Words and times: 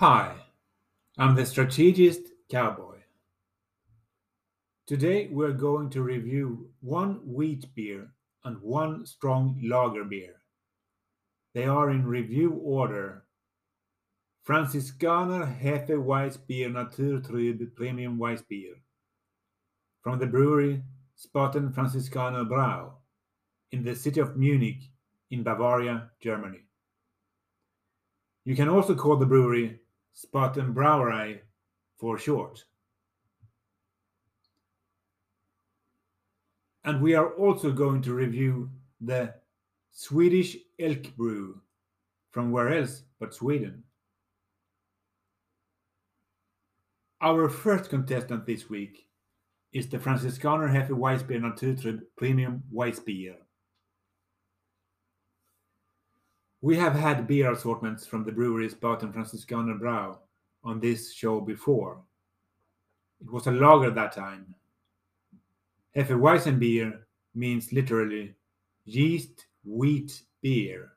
Hi, 0.00 0.36
I'm 1.16 1.34
the 1.34 1.44
strategist 1.44 2.20
cowboy. 2.48 2.98
Today 4.86 5.26
we're 5.26 5.50
going 5.50 5.90
to 5.90 6.02
review 6.02 6.70
one 6.80 7.20
wheat 7.26 7.66
beer 7.74 8.12
and 8.44 8.62
one 8.62 9.04
strong 9.06 9.60
lager 9.60 10.04
beer. 10.04 10.40
They 11.52 11.64
are 11.64 11.90
in 11.90 12.06
review 12.06 12.52
order. 12.52 13.24
Franziskaner 14.48 15.44
Hefe 15.60 16.02
Weissbier 16.02 16.70
Naturtrüb 16.70 17.76
Premium 17.76 18.16
Weissbier 18.16 18.76
from 20.00 20.18
the 20.18 20.26
brewery 20.26 20.82
Spaten 21.18 21.70
Franziskaner 21.70 22.48
Brau 22.48 22.92
in 23.72 23.84
the 23.84 23.94
city 23.94 24.20
of 24.20 24.38
Munich 24.38 24.90
in 25.30 25.42
Bavaria, 25.42 26.08
Germany. 26.22 26.60
You 28.46 28.56
can 28.56 28.70
also 28.70 28.94
call 28.94 29.16
the 29.16 29.26
brewery 29.26 29.80
Spaten 30.16 30.72
Brauerei 30.72 31.40
for 31.98 32.16
short. 32.16 32.64
And 36.84 37.02
we 37.02 37.14
are 37.14 37.34
also 37.34 37.70
going 37.70 38.00
to 38.00 38.14
review 38.14 38.70
the 38.98 39.34
Swedish 39.90 40.56
Elk 40.78 41.14
Brew 41.18 41.60
from 42.30 42.50
where 42.50 42.72
else 42.72 43.02
but 43.20 43.34
Sweden. 43.34 43.82
Our 47.20 47.48
first 47.48 47.90
contestant 47.90 48.46
this 48.46 48.70
week 48.70 49.08
is 49.72 49.88
the 49.88 49.98
Franziskaner 49.98 50.70
Hefe 50.70 50.90
Weissbier 50.90 51.40
Naturtrüb 51.40 52.02
Premium 52.16 52.62
Weissbier. 52.72 53.34
We 56.60 56.76
have 56.76 56.94
had 56.94 57.26
beer 57.26 57.50
assortments 57.50 58.06
from 58.06 58.22
the 58.22 58.30
breweries 58.30 58.74
Spaten 58.76 59.12
Franziskaner 59.12 59.80
Brau 59.80 60.18
on 60.62 60.78
this 60.78 61.12
show 61.12 61.40
before. 61.40 62.00
It 63.20 63.32
was 63.32 63.48
a 63.48 63.52
lager 63.52 63.90
that 63.90 64.12
time. 64.12 64.54
Hefeweizenbier 65.96 67.00
means 67.34 67.72
literally 67.72 68.36
yeast 68.84 69.46
wheat 69.64 70.22
beer. 70.40 70.92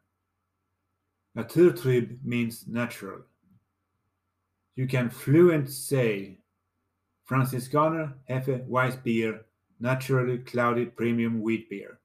Naturtrüb 1.36 2.24
means 2.24 2.68
natural. 2.68 3.22
You 4.76 4.88
can 4.88 5.10
fluent 5.10 5.70
say 5.70 6.40
Franziskaner 7.30 8.14
Hefe 8.30 8.68
Weissbier 8.68 9.42
naturally 9.80 10.38
clouded 10.38 10.96
premium 10.96 11.42
wheat 11.42 11.70
beer. 11.70 12.00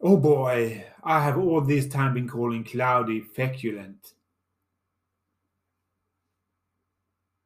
Oh 0.00 0.16
boy, 0.16 0.84
I 1.04 1.22
have 1.22 1.38
all 1.38 1.60
this 1.60 1.86
time 1.86 2.14
been 2.14 2.28
calling 2.28 2.64
cloudy 2.64 3.20
feculent. 3.20 4.14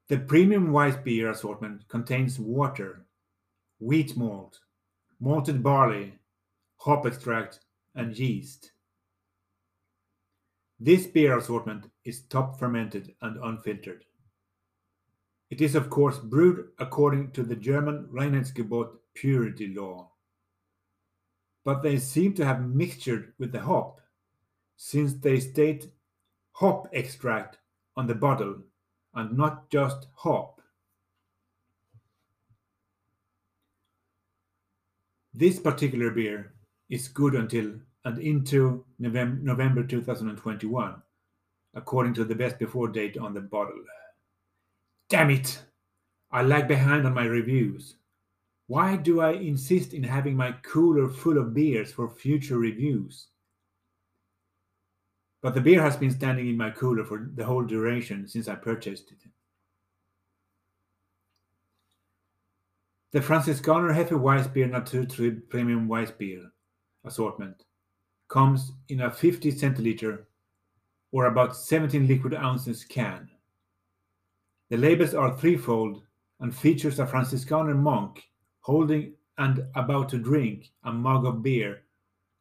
The 0.08 0.18
premium 0.18 0.70
white 0.70 1.04
beer 1.04 1.30
assortment 1.30 1.88
contains 1.88 2.38
water, 2.38 3.06
wheat 3.80 4.16
malt, 4.16 4.60
malted 5.18 5.62
barley, 5.62 6.14
hop 6.76 7.06
extract, 7.06 7.60
and 7.94 8.16
yeast. 8.16 8.70
This 10.78 11.06
beer 11.06 11.38
assortment 11.38 11.90
is 12.04 12.22
top 12.22 12.58
fermented 12.58 13.14
and 13.22 13.42
unfiltered. 13.42 14.04
It 15.50 15.60
is, 15.60 15.74
of 15.74 15.90
course, 15.90 16.18
brewed 16.18 16.68
according 16.78 17.30
to 17.32 17.42
the 17.42 17.56
German 17.56 18.08
Reinheitsgebot 18.12 18.90
purity 19.14 19.74
law 19.74 20.10
but 21.66 21.82
they 21.82 21.98
seem 21.98 22.32
to 22.32 22.44
have 22.44 22.58
mixtured 22.58 23.32
with 23.38 23.50
the 23.50 23.60
hop, 23.60 24.00
since 24.76 25.14
they 25.14 25.40
state 25.40 25.90
hop 26.52 26.88
extract 26.92 27.58
on 27.96 28.06
the 28.06 28.14
bottle 28.14 28.56
and 29.14 29.36
not 29.36 29.68
just 29.68 30.06
hop. 30.14 30.62
This 35.34 35.58
particular 35.58 36.10
beer 36.10 36.54
is 36.88 37.08
good 37.08 37.34
until 37.34 37.74
and 38.06 38.20
into 38.20 38.84
November 39.00 39.82
2021, 39.82 41.02
according 41.74 42.14
to 42.14 42.24
the 42.24 42.36
best 42.36 42.56
before 42.56 42.86
date 42.86 43.18
on 43.18 43.34
the 43.34 43.40
bottle. 43.40 43.82
Damn 45.08 45.30
it! 45.30 45.60
I 46.30 46.42
lag 46.42 46.68
behind 46.68 47.04
on 47.04 47.14
my 47.14 47.24
reviews. 47.24 47.96
Why 48.68 48.94
do 48.96 49.20
I 49.20 49.32
insist 49.32 49.92
in 49.92 50.04
having 50.04 50.36
my 50.36 50.52
cooler 50.62 51.08
full 51.08 51.36
of 51.36 51.52
beers 51.52 51.92
for 51.92 52.08
future 52.08 52.58
reviews? 52.58 53.26
But 55.42 55.54
the 55.54 55.60
beer 55.60 55.82
has 55.82 55.96
been 55.96 56.12
standing 56.12 56.48
in 56.48 56.56
my 56.56 56.70
cooler 56.70 57.04
for 57.04 57.28
the 57.34 57.44
whole 57.44 57.64
duration 57.64 58.28
since 58.28 58.46
I 58.46 58.54
purchased 58.54 59.10
it. 59.10 59.18
The 63.10 63.18
Franziskaner 63.18 63.92
Hefe 63.92 64.20
Weissbier 64.20 64.70
Naturtrüb 64.70 65.48
Premium 65.48 65.88
Weiss 65.88 66.12
Beer 66.12 66.52
assortment 67.04 67.64
comes 68.28 68.72
in 68.88 69.02
a 69.02 69.10
50 69.10 69.52
centiliter 69.52 70.24
or 71.12 71.26
about 71.26 71.56
17 71.56 72.06
liquid 72.06 72.34
ounces 72.34 72.84
can. 72.84 73.28
The 74.68 74.76
labels 74.76 75.14
are 75.14 75.36
threefold 75.36 76.02
and 76.40 76.54
features 76.54 76.98
a 76.98 77.06
Franciscan 77.06 77.76
monk 77.78 78.24
holding 78.60 79.12
and 79.38 79.64
about 79.74 80.08
to 80.08 80.18
drink 80.18 80.70
a 80.84 80.92
mug 80.92 81.24
of 81.24 81.42
beer 81.42 81.82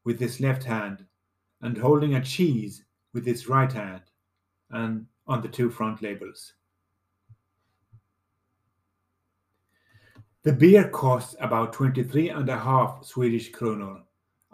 with 0.03 0.19
his 0.19 0.39
left 0.39 0.63
hand, 0.63 1.03
and 1.61 1.77
holding 1.77 2.15
a 2.15 2.23
cheese 2.23 2.85
with 3.13 3.25
his 3.25 3.49
right 3.49 3.71
hand, 3.71 4.03
and 4.69 5.05
on 5.27 5.41
the 5.41 5.47
two 5.47 5.69
front 5.69 6.01
labels. 6.01 6.53
The 10.43 10.53
beer 10.53 10.87
costs 10.89 11.35
about 11.39 11.73
23 11.73 12.29
and 12.29 12.47
a 12.49 12.59
half 12.59 13.03
Swedish 13.03 13.51
kronor, 13.51 14.03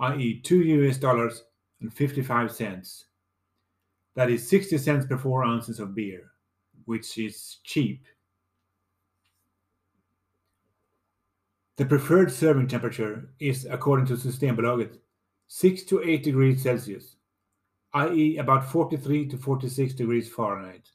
i.e., 0.02 0.42
2 0.42 0.64
US 0.64 0.98
dollars 0.98 1.44
and 1.82 1.94
55 1.94 2.52
cents. 2.52 3.06
That 4.16 4.30
is 4.30 4.48
60 4.48 4.78
cents 4.78 5.06
per 5.06 5.18
4 5.18 5.44
ounces 5.46 5.80
of 5.80 5.96
beer, 5.96 6.32
which 6.86 7.18
is 7.18 7.58
cheap 7.64 8.06
The 11.82 11.88
preferred 11.88 12.32
serving 12.32 12.68
temperature 12.68 13.30
is, 13.40 13.66
according 13.66 14.06
to 14.06 14.14
Systembolaget, 14.14 15.00
6 15.48 15.84
to 15.86 16.04
8 16.04 16.22
degrees 16.24 16.62
Celsius, 16.62 17.16
i.e., 17.94 18.38
about 18.38 18.70
43 18.70 19.28
to 19.30 19.38
46 19.40 19.96
degrees 19.96 20.30
Fahrenheit. 20.30 20.92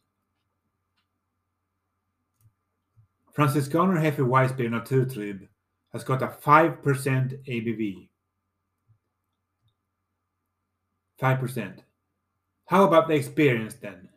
Franziskaner 3.37 4.01
Hefe 4.01 4.25
Weissbier 4.25 4.71
Naturtrüb 4.71 5.49
has 5.93 6.05
got 6.05 6.23
a 6.23 6.29
5% 6.29 6.81
ABV. 6.83 8.09
5%. 11.21 11.79
How 12.67 12.85
about 12.85 13.09
the 13.09 13.15
experience 13.15 13.75
then? 13.75 14.09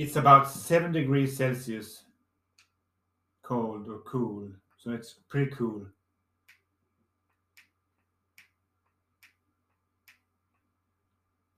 It's 0.00 0.16
about 0.16 0.48
7 0.48 0.92
degrees 0.92 1.36
Celsius 1.36 2.04
cold 3.42 3.86
or 3.86 3.98
cool, 3.98 4.48
so 4.78 4.92
it's 4.92 5.16
pretty 5.28 5.50
cool. 5.50 5.86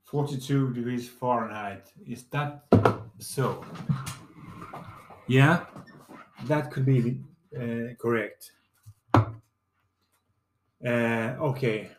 Forty-two 0.03 0.73
degrees 0.73 1.07
Fahrenheit. 1.07 1.93
Is 2.05 2.23
that 2.31 2.65
so? 3.17 3.63
Yeah, 5.27 5.63
that 6.43 6.69
could 6.69 6.85
be 6.85 7.21
uh, 7.57 7.95
correct. 7.97 8.51
Uh, 10.85 11.37
okay. 11.39 11.91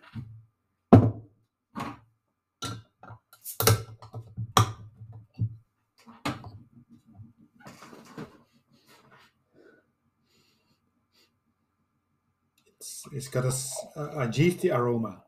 It's 13.14 13.28
got 13.28 13.44
a, 13.44 13.54
a- 14.00 14.28
yeasty 14.32 14.72
aroma. 14.72 15.22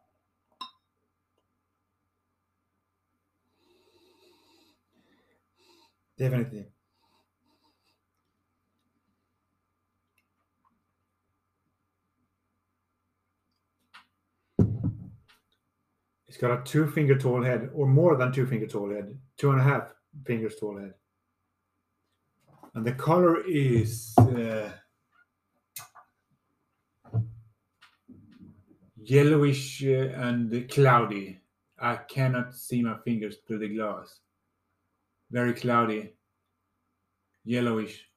Definitely. 6.19 6.67
It's 16.27 16.39
got 16.39 16.59
a 16.59 16.65
two 16.65 16.89
finger 16.91 17.17
tall 17.17 17.45
head, 17.45 17.71
or 17.73 17.87
more 17.87 18.17
than 18.17 18.33
two 18.33 18.47
finger 18.47 18.67
tall 18.67 18.91
head, 18.91 19.17
two 19.39 19.53
and 19.53 19.61
a 19.61 19.63
half 19.63 19.95
fingers 20.25 20.57
tall 20.57 20.77
head. 20.77 20.95
And 22.75 22.85
the 22.85 22.93
color 22.95 23.43
is 23.47 24.13
uh, 24.19 24.71
yellowish 29.11 29.85
uh, 29.85 30.11
and 30.17 30.69
cloudy. 30.69 31.41
I 31.79 31.97
cannot 31.97 32.55
see 32.55 32.83
my 32.83 32.97
fingers 33.05 33.37
through 33.47 33.59
the 33.59 33.69
glass. 33.69 34.21
Very 35.31 35.53
cloudy, 35.53 36.15
yellowish. 37.45 38.09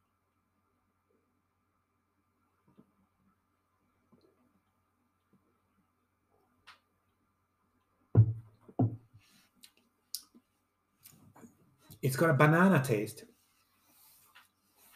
It's 12.02 12.16
got 12.16 12.30
a 12.30 12.34
banana 12.34 12.82
taste. 12.82 13.26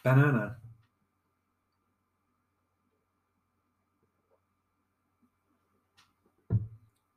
Banana. 0.02 0.56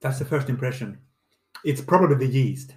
That's 0.02 0.18
the 0.18 0.26
first 0.26 0.50
impression. 0.50 1.02
It's 1.64 1.82
probably 1.82 2.16
the 2.18 2.34
yeast. 2.34 2.76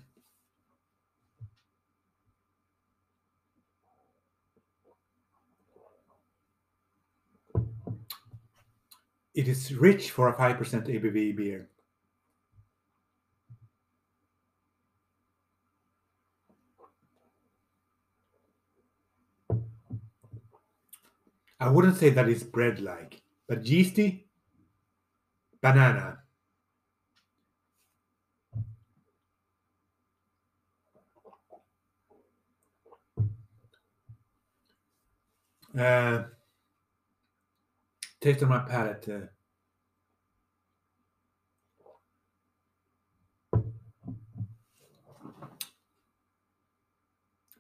It 9.35 9.49
is 9.49 9.75
rich 9.75 10.13
for 10.13 10.29
a 10.29 10.33
5% 10.33 10.87
ABV 10.89 11.33
beer. 11.33 11.69
I 21.61 21.69
wouldn't 21.71 21.97
say 21.97 22.11
that 22.11 22.29
it's 22.29 22.43
bread 22.43 22.81
like, 22.81 23.23
but 23.47 23.65
yeasty, 23.65 24.27
banana. 25.63 26.20
Uh, 35.79 36.25
taste 38.21 38.43
on 38.43 38.49
my 38.49 38.59
palate. 38.61 39.09
Uh, 39.09 39.27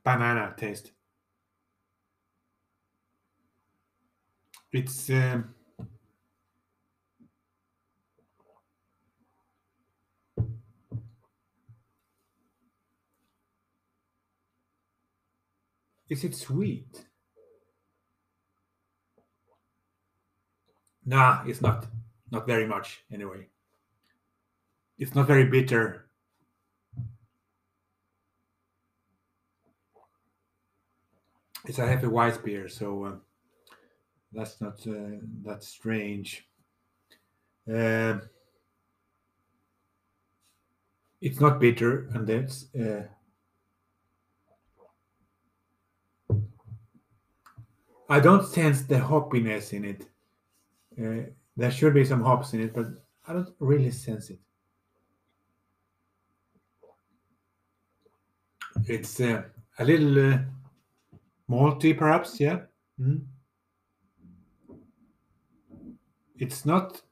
banana 0.05 0.55
taste. 0.57 0.93
It's 4.73 5.11
um, 5.11 5.55
is 16.09 16.25
it 16.25 16.35
sweet? 16.35 17.10
Nah, 21.11 21.43
it's 21.45 21.61
not. 21.61 21.87
Not 22.31 22.47
very 22.47 22.69
much, 22.69 23.03
anyway. 23.12 23.49
It's 24.97 25.12
not 25.17 25.27
very 25.27 25.45
bitter. 25.45 26.07
It's 31.65 31.81
a 31.81 31.87
heavy 31.89 32.07
white 32.07 32.45
beer, 32.45 32.69
so 32.69 33.05
uh, 33.05 33.17
that's 34.33 34.61
not 34.61 34.87
uh, 34.87 35.19
that 35.43 35.65
strange. 35.65 36.47
Uh, 37.69 38.21
it's 41.21 41.41
not 41.41 41.59
bitter, 41.59 42.09
and 42.15 42.25
that's 42.25 42.73
uh, 42.77 43.03
I 48.09 48.21
don't 48.21 48.47
sense 48.47 48.83
the 48.83 49.01
hoppiness 49.01 49.73
in 49.73 49.85
it. 49.85 50.10
Uh, 51.00 51.31
there 51.56 51.70
should 51.70 51.94
be 51.94 52.05
some 52.05 52.23
hops 52.23 52.52
in 52.52 52.61
it, 52.61 52.75
but 52.75 52.87
I 53.26 53.32
don't 53.32 53.49
really 53.58 53.91
sense 53.91 54.31
it. 54.31 54.38
It's 58.87 59.20
uh, 59.20 59.43
a 59.79 59.85
little 59.85 60.35
uh, 60.35 60.38
malty, 61.49 61.97
perhaps. 61.97 62.38
Yeah. 62.41 62.61
Mm. 63.00 63.23
It's 66.37 66.64
not. 66.64 67.02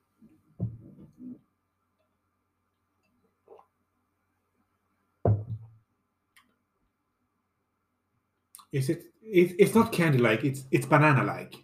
Is 8.73 8.91
it? 8.91 9.05
it 9.23 9.57
it's 9.59 9.75
not 9.75 9.93
candy 9.93 10.19
like. 10.19 10.45
It's 10.45 10.65
it's 10.71 10.87
banana 10.87 11.25
like. 11.25 11.55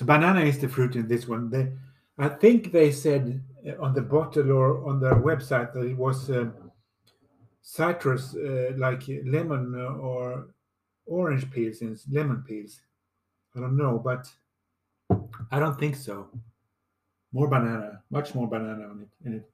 So 0.00 0.06
banana 0.06 0.40
is 0.40 0.58
the 0.58 0.66
fruit 0.66 0.96
in 0.96 1.06
this 1.08 1.28
one. 1.28 1.50
They, 1.50 1.70
I 2.16 2.28
think 2.28 2.72
they 2.72 2.90
said 2.90 3.44
uh, 3.68 3.82
on 3.82 3.92
the 3.92 4.00
bottle 4.00 4.50
or 4.50 4.88
on 4.88 4.98
their 4.98 5.16
website 5.16 5.74
that 5.74 5.84
it 5.84 5.94
was 5.94 6.30
um, 6.30 6.54
citrus, 7.60 8.34
uh, 8.34 8.72
like 8.78 9.02
lemon 9.26 9.74
uh, 9.78 9.98
or 9.98 10.54
orange 11.04 11.50
peels 11.50 11.82
and 11.82 12.00
lemon 12.10 12.42
peels. 12.48 12.80
I 13.54 13.60
don't 13.60 13.76
know, 13.76 13.98
but 13.98 14.26
I 15.50 15.58
don't 15.58 15.78
think 15.78 15.96
so. 15.96 16.30
More 17.30 17.48
banana, 17.48 18.02
much 18.08 18.34
more 18.34 18.48
banana 18.48 18.84
on 18.84 19.02
it. 19.02 19.10
In 19.26 19.34
it. 19.34 19.50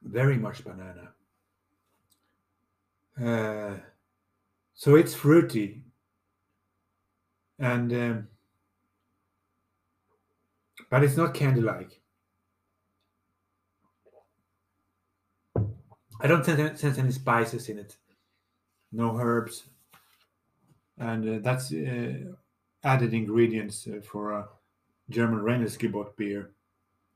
Very 0.00 0.36
much 0.36 0.62
banana. 0.62 1.08
Uh, 3.20 3.80
so 4.76 4.94
it's 4.94 5.14
fruity. 5.14 5.82
And 7.58 7.92
um, 7.92 8.28
but 10.90 11.02
it's 11.02 11.16
not 11.16 11.32
candy 11.32 11.62
like 11.62 12.02
i 16.20 16.26
don't 16.26 16.44
sense, 16.44 16.80
sense 16.80 16.98
any 16.98 17.12
spices 17.12 17.68
in 17.68 17.78
it. 17.78 17.96
No 18.92 19.16
herbs. 19.18 19.64
And 20.98 21.28
uh, 21.28 21.38
that's 21.42 21.72
uh, 21.72 22.32
added 22.84 23.12
ingredients 23.12 23.86
uh, 23.86 24.00
for 24.00 24.32
a 24.32 24.48
german 25.10 25.40
Reinheitsgebot 25.40 26.16
beer. 26.16 26.52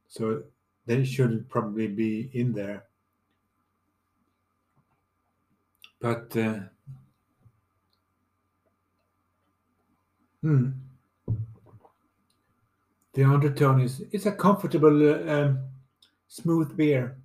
So 0.09 0.43
they 0.87 1.05
should 1.05 1.49
probably 1.49 1.87
be 1.87 2.31
in 2.33 2.53
there. 2.53 2.85
But 6.01 6.37
uh, 6.37 6.61
hmm, 10.43 10.71
the 13.13 13.25
undertone 13.25 13.81
is 13.81 14.03
it's 14.13 14.27
a 14.27 14.33
comfortable 14.33 15.11
uh, 15.11 15.33
um, 15.33 15.59
smooth 16.29 16.77
beer. 16.77 17.17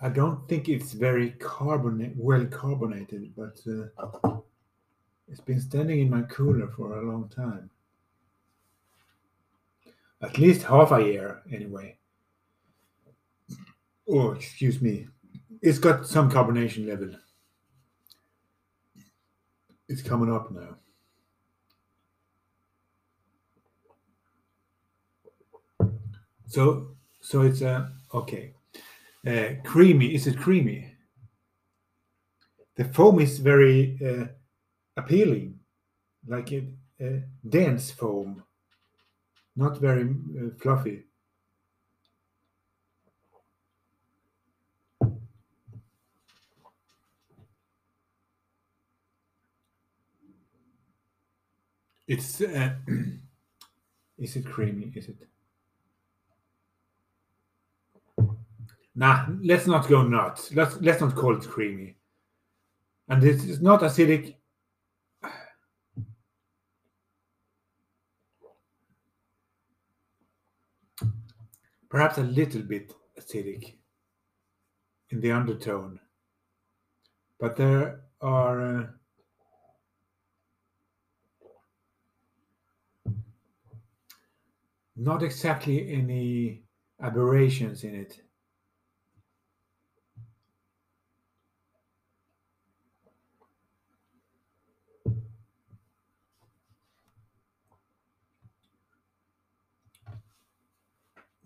I 0.00 0.08
don't 0.08 0.48
think 0.48 0.68
it's 0.68 0.92
very 0.92 1.32
carbonate 1.32 2.14
well 2.16 2.46
carbonated 2.46 3.34
but 3.36 3.60
uh, 3.66 4.38
it's 5.26 5.40
been 5.40 5.60
standing 5.60 6.00
in 6.00 6.08
my 6.08 6.22
cooler 6.22 6.68
for 6.68 6.98
a 6.98 7.02
long 7.02 7.28
time. 7.28 7.68
At 10.22 10.38
least 10.38 10.62
half 10.62 10.92
a 10.92 11.02
year 11.02 11.42
anyway 11.52 11.97
oh 14.08 14.32
excuse 14.32 14.80
me 14.80 15.06
it's 15.62 15.78
got 15.78 16.06
some 16.06 16.30
carbonation 16.30 16.86
level 16.86 17.10
it's 19.88 20.02
coming 20.02 20.32
up 20.32 20.50
now 20.50 20.76
so 26.46 26.98
So 27.20 27.42
it's 27.42 27.60
a 27.60 27.92
okay. 28.14 28.54
Uh, 29.26 29.60
creamy. 29.62 30.14
Is 30.14 30.26
it 30.26 30.38
creamy? 30.38 30.94
The 32.76 32.84
foam 32.84 33.20
is 33.20 33.38
very 33.38 33.98
uh, 34.00 34.26
appealing, 34.96 35.58
like 36.26 36.52
a 36.52 36.64
uh, 37.04 37.20
dense 37.46 37.90
foam, 37.90 38.44
not 39.56 39.78
very 39.78 40.04
uh, 40.04 40.50
fluffy. 40.58 41.07
It's 52.08 52.40
uh, 52.40 52.74
is 54.18 54.34
it 54.34 54.46
creamy? 54.46 54.90
Is 54.94 55.10
it? 55.10 55.16
Nah, 58.94 59.26
let's 59.42 59.66
not 59.66 59.86
go 59.88 60.02
nuts. 60.02 60.52
Let's 60.54 60.80
let's 60.80 61.02
not 61.02 61.14
call 61.14 61.36
it 61.36 61.46
creamy. 61.46 61.96
And 63.10 63.22
this 63.22 63.44
is 63.44 63.60
not 63.60 63.82
acidic. 63.82 64.36
Perhaps 71.90 72.18
a 72.18 72.22
little 72.22 72.62
bit 72.62 72.94
acidic 73.18 73.74
in 75.10 75.20
the 75.20 75.30
undertone. 75.30 76.00
But 77.38 77.56
there 77.56 78.00
are 78.20 78.80
uh, 78.80 78.86
not 84.98 85.22
exactly 85.22 85.92
any 85.92 86.64
aberrations 87.00 87.84
in 87.84 87.94
it. 87.94 88.20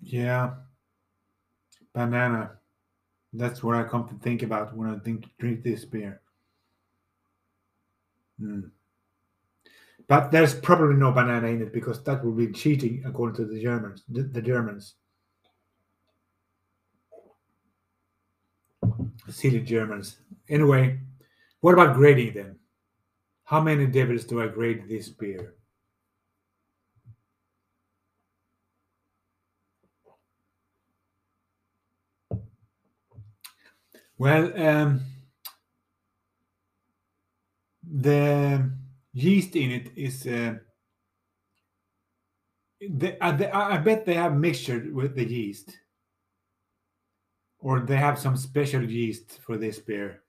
Yeah, 0.00 0.54
banana. 1.94 2.59
That's 3.32 3.62
what 3.62 3.76
I 3.76 3.85
come 3.85 4.09
to 4.09 4.14
think 4.16 4.42
about 4.42 4.76
when 4.76 4.90
I 4.90 4.99
think 4.99 5.26
drink 5.38 5.62
this 5.62 5.85
beer. 5.85 6.21
Mm. 8.40 8.71
But 10.12 10.31
there's 10.31 10.52
probably 10.54 10.97
no 10.97 11.11
banana 11.11 11.47
in 11.47 11.62
it 11.62 11.73
because 11.73 12.02
that 12.02 12.23
would 12.23 12.37
be 12.37 12.52
cheating 12.52 13.02
according 13.07 13.35
to 13.37 13.50
the 13.50 13.59
Germans. 13.59 14.02
The, 14.07 14.25
the 14.25 14.42
Germans. 14.42 14.97
Silly 19.31 19.61
Germans. 19.61 20.19
Anyway, 20.50 21.00
what 21.62 21.73
about 21.73 21.97
grading 21.97 22.35
then? 22.35 22.59
How 23.45 23.62
many 23.62 23.87
devils 23.87 24.25
do 24.25 24.42
I 24.42 24.49
grade 24.49 24.87
this 24.87 25.09
beer? 25.09 25.54
Well, 34.19 34.52
um, 34.61 35.00
the 37.83 38.71
yeast 39.12 39.57
in 39.57 39.71
it 39.71 39.90
is. 39.97 40.26
Uh, 40.26 40.54
uh, 43.21 43.49
I 43.52 43.78
bet 43.78 44.04
they 44.04 44.14
have 44.14 44.37
mixture 44.37 44.90
with 44.92 45.14
the 45.14 45.25
yeast, 45.25 45.78
or 47.59 47.81
they 47.81 47.97
have 47.97 48.19
some 48.19 48.37
special 48.37 48.83
yeast 48.83 49.38
for 49.47 49.57
this 49.57 49.78
beer. 49.78 50.23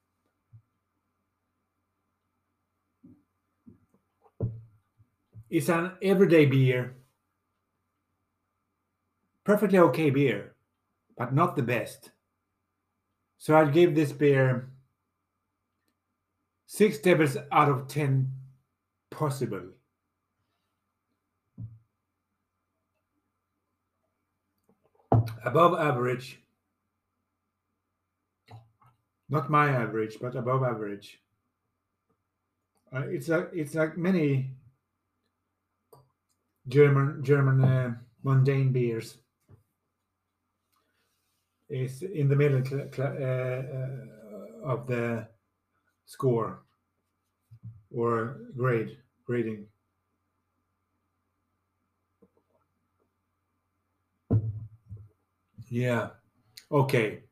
It's 5.49 5.69
an 5.69 5.91
everyday 6.01 6.45
beer, 6.45 6.95
perfectly 9.43 9.79
okay 9.79 10.09
beer, 10.09 10.55
but 11.17 11.33
not 11.33 11.55
the 11.55 11.63
best. 11.63 12.11
So 13.37 13.55
I'd 13.55 13.73
give 13.73 13.93
this 13.93 14.11
beer 14.11 14.69
six 16.65 16.97
devils 16.99 17.37
out 17.51 17.69
of 17.69 17.87
ten 17.87 18.31
possible. 19.15 19.63
Above 25.46 25.79
average. 25.79 26.39
Not 29.29 29.50
my 29.50 29.70
average, 29.70 30.17
but 30.22 30.36
above 30.36 30.63
average. 30.63 31.20
Uh, 32.93 33.08
it's 33.08 33.27
like 33.27 33.50
it's 33.53 33.74
like 33.74 33.98
many 33.98 34.51
German 36.67 37.24
German 37.24 37.63
uh, 37.63 37.96
mundane 38.24 38.72
beers 38.72 39.17
it's 41.74 42.03
in 42.03 42.27
the 42.27 42.36
middle 42.36 42.62
uh, 43.00 43.03
uh, 43.03 43.89
of 44.63 44.86
the 44.86 45.27
score 46.05 46.62
or 47.93 48.39
grade 48.57 48.97
grading. 49.25 49.65
Yeah. 55.69 56.09
Okay. 56.71 57.23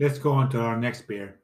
Let's 0.00 0.18
go 0.18 0.32
on 0.32 0.50
to 0.50 0.60
our 0.60 0.76
next 0.76 1.06
beer. 1.06 1.40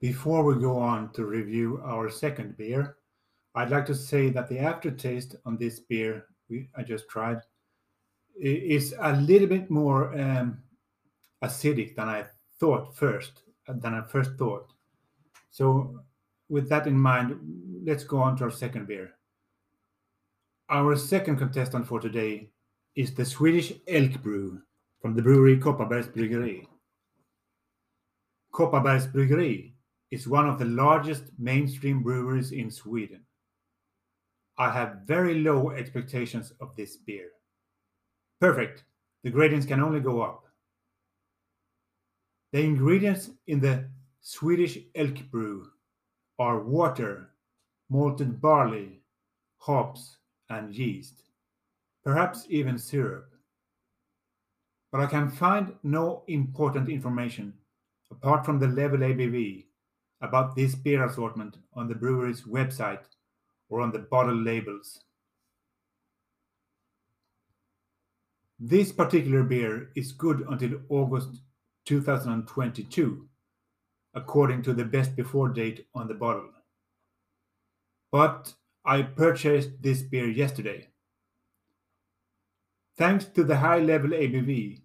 Before 0.00 0.42
we 0.42 0.60
go 0.60 0.76
on 0.78 1.12
to 1.12 1.24
review 1.24 1.80
our 1.84 2.10
second 2.10 2.56
beer, 2.56 2.96
I'd 3.54 3.70
like 3.70 3.86
to 3.86 3.94
say 3.94 4.30
that 4.30 4.48
the 4.48 4.58
aftertaste 4.58 5.36
on 5.46 5.56
this 5.56 5.78
beer 5.78 6.26
we, 6.48 6.68
I 6.76 6.82
just 6.82 7.08
tried 7.08 7.38
is 8.38 8.94
a 9.00 9.12
little 9.12 9.46
bit 9.46 9.70
more 9.70 10.18
um, 10.20 10.58
acidic 11.42 11.96
than 11.96 12.08
I 12.08 12.24
thought 12.58 12.96
first, 12.96 13.42
than 13.68 13.94
I 13.94 14.02
first 14.02 14.32
thought. 14.38 14.72
So, 15.50 16.00
with 16.48 16.68
that 16.68 16.86
in 16.86 16.98
mind, 16.98 17.38
let's 17.84 18.04
go 18.04 18.18
on 18.18 18.36
to 18.36 18.44
our 18.44 18.50
second 18.50 18.86
beer. 18.86 19.12
Our 20.68 20.96
second 20.96 21.36
contestant 21.36 21.86
for 21.86 22.00
today 22.00 22.50
is 22.94 23.14
the 23.14 23.24
Swedish 23.24 23.72
Elk 23.88 24.22
Brew 24.22 24.60
from 25.00 25.14
the 25.14 25.22
brewery 25.22 25.58
Kopparbergs 25.58 26.12
Bryggeri. 26.14 26.66
Kopparbergs 28.54 29.10
Bryggeri 29.12 29.72
is 30.10 30.28
one 30.28 30.48
of 30.48 30.58
the 30.58 30.64
largest 30.66 31.24
mainstream 31.38 32.02
breweries 32.02 32.52
in 32.52 32.70
Sweden. 32.70 33.22
I 34.58 34.70
have 34.70 35.00
very 35.06 35.40
low 35.40 35.70
expectations 35.70 36.52
of 36.60 36.76
this 36.76 36.96
beer. 36.98 37.30
Perfect. 38.40 38.84
The 39.24 39.30
gradients 39.30 39.66
can 39.66 39.80
only 39.80 40.00
go 40.00 40.20
up. 40.20 40.44
The 42.52 42.60
ingredients 42.60 43.30
in 43.46 43.60
the 43.60 43.88
Swedish 44.20 44.78
elk 44.94 45.30
brew 45.30 45.70
are 46.38 46.60
water, 46.60 47.30
malted 47.88 48.42
barley, 48.42 49.00
hops, 49.56 50.18
and 50.50 50.74
yeast, 50.74 51.22
perhaps 52.04 52.46
even 52.50 52.78
syrup. 52.78 53.32
But 54.90 55.00
I 55.00 55.06
can 55.06 55.30
find 55.30 55.74
no 55.82 56.24
important 56.28 56.90
information 56.90 57.54
apart 58.10 58.44
from 58.44 58.58
the 58.58 58.68
level 58.68 58.98
ABV 58.98 59.64
about 60.20 60.54
this 60.54 60.74
beer 60.74 61.06
assortment 61.06 61.56
on 61.72 61.88
the 61.88 61.94
brewery's 61.94 62.42
website 62.42 63.04
or 63.70 63.80
on 63.80 63.92
the 63.92 64.00
bottle 64.00 64.36
labels. 64.36 65.00
This 68.60 68.92
particular 68.92 69.42
beer 69.42 69.90
is 69.96 70.12
good 70.12 70.44
until 70.48 70.82
August 70.90 71.40
2022, 71.86 73.28
according 74.14 74.62
to 74.62 74.72
the 74.72 74.84
best 74.84 75.16
before 75.16 75.48
date 75.48 75.86
on 75.94 76.08
the 76.08 76.14
bottle. 76.14 76.50
But 78.10 78.54
I 78.84 79.02
purchased 79.02 79.70
this 79.80 80.02
beer 80.02 80.28
yesterday. 80.28 80.88
Thanks 82.96 83.24
to 83.26 83.42
the 83.44 83.56
high 83.56 83.80
level 83.80 84.10
ABV 84.10 84.82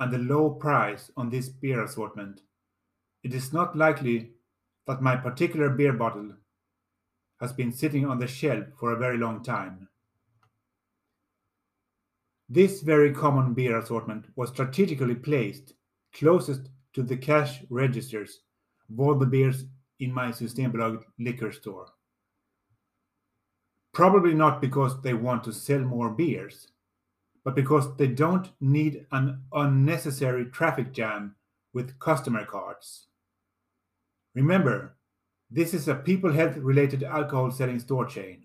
and 0.00 0.12
the 0.12 0.18
low 0.18 0.50
price 0.50 1.10
on 1.16 1.30
this 1.30 1.48
beer 1.48 1.82
assortment, 1.82 2.42
it 3.22 3.34
is 3.34 3.52
not 3.52 3.76
likely 3.76 4.30
that 4.86 5.02
my 5.02 5.16
particular 5.16 5.68
beer 5.68 5.92
bottle 5.92 6.32
has 7.40 7.52
been 7.52 7.72
sitting 7.72 8.06
on 8.06 8.18
the 8.18 8.26
shelf 8.26 8.64
for 8.78 8.92
a 8.92 8.98
very 8.98 9.18
long 9.18 9.42
time. 9.42 9.88
This 12.48 12.80
very 12.80 13.12
common 13.12 13.54
beer 13.54 13.76
assortment 13.76 14.26
was 14.36 14.50
strategically 14.50 15.16
placed 15.16 15.74
closest 16.18 16.68
to 16.94 17.02
the 17.02 17.16
cash 17.16 17.60
registers 17.68 18.40
of 18.90 18.98
all 19.00 19.14
the 19.14 19.26
beers 19.26 19.64
in 20.00 20.12
my 20.12 20.28
Systembolaget 20.28 21.04
liquor 21.18 21.52
store. 21.52 21.86
Probably 23.92 24.34
not 24.34 24.60
because 24.60 25.00
they 25.02 25.14
want 25.14 25.44
to 25.44 25.52
sell 25.52 25.80
more 25.80 26.10
beers, 26.10 26.68
but 27.44 27.54
because 27.54 27.96
they 27.96 28.08
don't 28.08 28.50
need 28.60 29.06
an 29.12 29.42
unnecessary 29.52 30.46
traffic 30.46 30.92
jam 30.92 31.34
with 31.72 31.98
customer 31.98 32.44
cards. 32.44 33.06
Remember, 34.34 34.96
this 35.50 35.72
is 35.72 35.88
a 35.88 35.94
people 35.94 36.32
health 36.32 36.56
related 36.56 37.02
alcohol 37.02 37.50
selling 37.50 37.78
store 37.78 38.04
chain. 38.04 38.44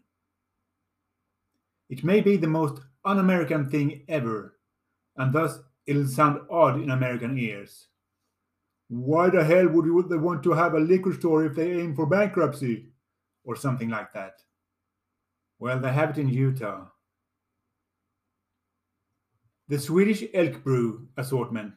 It 1.90 2.04
may 2.04 2.22
be 2.22 2.38
the 2.38 2.48
most 2.48 2.82
un 3.04 3.20
American 3.20 3.70
thing 3.70 4.04
ever, 4.08 4.58
and 5.18 5.34
thus 5.34 5.60
it'll 5.86 6.08
sound 6.08 6.42
odd 6.50 6.82
in 6.82 6.92
American 6.92 7.38
ears. 7.38 7.88
Why 8.90 9.30
the 9.30 9.44
hell 9.44 9.68
would 9.70 10.10
they 10.10 10.18
want 10.18 10.44
to 10.44 10.52
have 10.52 10.74
a 10.74 10.80
liquor 10.80 11.14
store 11.14 11.46
if 11.46 11.56
they 11.56 11.72
aim 11.72 11.96
for 11.96 12.06
bankruptcy? 12.06 12.88
Or 13.44 13.56
something 13.56 13.90
like 13.90 14.14
that. 14.14 14.34
Well, 15.58 15.80
they 15.80 15.92
have 15.92 16.12
it 16.12 16.18
in 16.20 16.30
Utah. 16.30 16.86
The 19.68 19.80
Swedish 19.80 20.24
Elk 20.34 20.64
Brew 20.64 21.08
assortment 21.18 21.74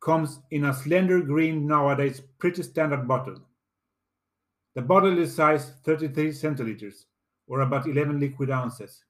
comes 0.00 0.40
in 0.50 0.66
a 0.66 0.74
slender 0.74 1.20
green, 1.20 1.66
nowadays 1.66 2.20
pretty 2.38 2.62
standard 2.62 3.08
bottle. 3.08 3.40
The 4.74 4.82
bottle 4.82 5.18
is 5.18 5.34
size 5.34 5.72
33 5.84 6.28
centiliters, 6.28 7.06
or 7.46 7.62
about 7.62 7.86
11 7.86 8.20
liquid 8.20 8.50
ounces. 8.50 9.04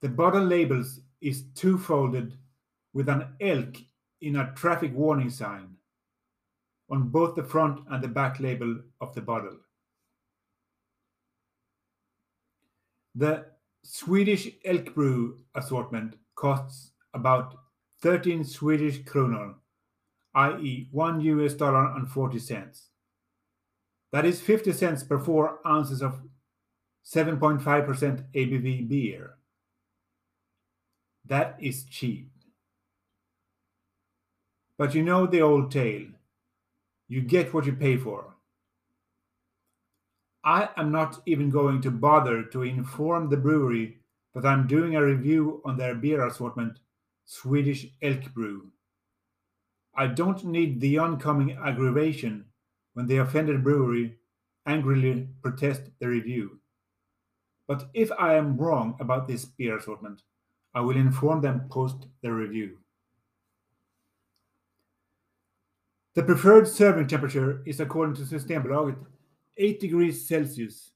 The 0.00 0.08
bottle 0.08 0.44
labels 0.44 1.00
is 1.20 1.44
two-folded 1.54 2.36
with 2.92 3.08
an 3.08 3.34
elk 3.40 3.76
in 4.20 4.36
a 4.36 4.52
traffic 4.54 4.94
warning 4.94 5.30
sign 5.30 5.76
on 6.90 7.08
both 7.08 7.36
the 7.36 7.44
front 7.44 7.80
and 7.90 8.02
the 8.02 8.08
back 8.08 8.40
label 8.40 8.78
of 9.00 9.14
the 9.14 9.20
bottle. 9.20 9.56
The 13.14 13.46
Swedish 13.82 14.48
Elk 14.64 14.94
Brew 14.94 15.38
assortment 15.54 16.16
costs 16.34 16.92
about 17.14 17.56
13 18.02 18.44
Swedish 18.44 19.02
kronor, 19.02 19.54
i.e., 20.34 20.88
1 20.90 21.20
US 21.20 21.54
dollar 21.54 21.94
and 21.96 22.08
40 22.08 22.38
cents. 22.38 22.88
That 24.12 24.24
is 24.24 24.40
50 24.40 24.72
cents 24.72 25.02
per 25.02 25.18
4 25.18 25.60
ounces 25.66 26.02
of 26.02 26.20
7.5% 27.04 27.62
ABV 28.34 28.88
beer. 28.88 29.36
That 31.30 31.56
is 31.60 31.84
cheap. 31.84 32.28
But 34.76 34.94
you 34.96 35.04
know 35.04 35.26
the 35.26 35.40
old 35.40 35.70
tale 35.70 36.08
you 37.06 37.20
get 37.20 37.54
what 37.54 37.66
you 37.66 37.72
pay 37.72 37.96
for. 37.96 38.34
I 40.44 40.70
am 40.76 40.90
not 40.90 41.20
even 41.26 41.50
going 41.50 41.82
to 41.82 41.90
bother 41.90 42.42
to 42.44 42.62
inform 42.62 43.28
the 43.28 43.36
brewery 43.36 43.98
that 44.34 44.44
I'm 44.44 44.66
doing 44.66 44.96
a 44.96 45.04
review 45.04 45.60
on 45.64 45.76
their 45.76 45.94
beer 45.94 46.26
assortment, 46.26 46.78
Swedish 47.26 47.86
Elk 48.02 48.32
Brew. 48.34 48.72
I 49.94 50.08
don't 50.08 50.44
need 50.44 50.80
the 50.80 50.98
oncoming 50.98 51.52
aggravation 51.52 52.46
when 52.94 53.06
the 53.06 53.18
offended 53.18 53.62
brewery 53.62 54.16
angrily 54.66 55.28
protest 55.42 55.82
the 56.00 56.08
review. 56.08 56.58
But 57.68 57.88
if 57.94 58.10
I 58.18 58.34
am 58.34 58.56
wrong 58.56 58.96
about 58.98 59.28
this 59.28 59.44
beer 59.44 59.76
assortment, 59.76 60.22
I 60.74 60.80
will 60.80 60.96
inform 60.96 61.40
them 61.40 61.66
post 61.68 62.06
the 62.22 62.32
review. 62.32 62.78
The 66.14 66.22
preferred 66.22 66.66
serving 66.66 67.08
temperature 67.08 67.62
is 67.66 67.80
according 67.80 68.16
to 68.16 68.22
Systembolaget 68.22 68.96
8 69.56 69.80
degrees 69.80 70.26
Celsius, 70.26 70.92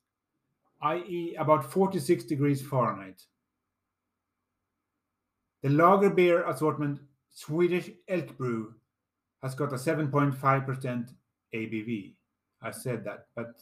i.e. 0.82 1.34
about 1.38 1.70
46 1.70 2.24
degrees 2.24 2.62
Fahrenheit. 2.62 3.22
The 5.62 5.70
lager 5.70 6.10
beer 6.10 6.48
assortment 6.48 7.00
Swedish 7.30 7.90
Elk 8.08 8.36
Brew 8.36 8.74
has 9.42 9.54
got 9.54 9.72
a 9.72 9.76
7.5% 9.76 11.08
ABV. 11.54 12.14
I 12.62 12.70
said 12.70 13.04
that, 13.04 13.26
but 13.34 13.60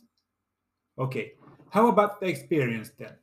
okay. 0.98 1.32
How 1.70 1.88
about 1.88 2.20
the 2.20 2.26
experience 2.26 2.90
then? 2.98 3.14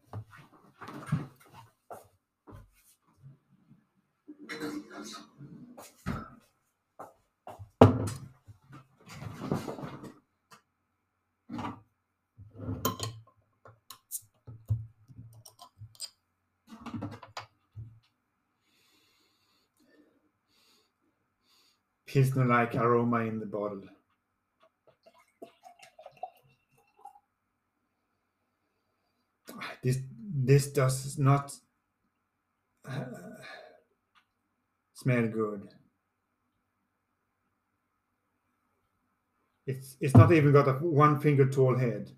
Pilsner 22.06 22.46
like 22.46 22.74
aroma 22.74 23.20
in 23.20 23.40
the 23.40 23.46
bottle. 23.46 23.84
This 29.84 30.00
this 30.10 30.72
does 30.72 31.20
not 31.20 31.54
uh, 32.88 33.29
smell 35.00 35.28
good. 35.28 35.70
It's 39.66 39.98
it's 40.02 40.16
not 40.16 40.32
even 40.32 40.52
got 40.52 40.68
a 40.68 40.74
one 40.74 41.20
finger 41.20 41.48
tall 41.48 41.78
head. 41.78 42.12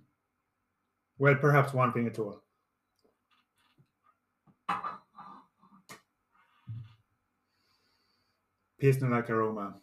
Well, 1.17 1.35
perhaps 1.35 1.73
one 1.73 1.91
finger 1.93 2.09
tall. 2.09 2.41
Pilsner 8.79 9.09
like 9.09 9.29
aroma. 9.29 9.75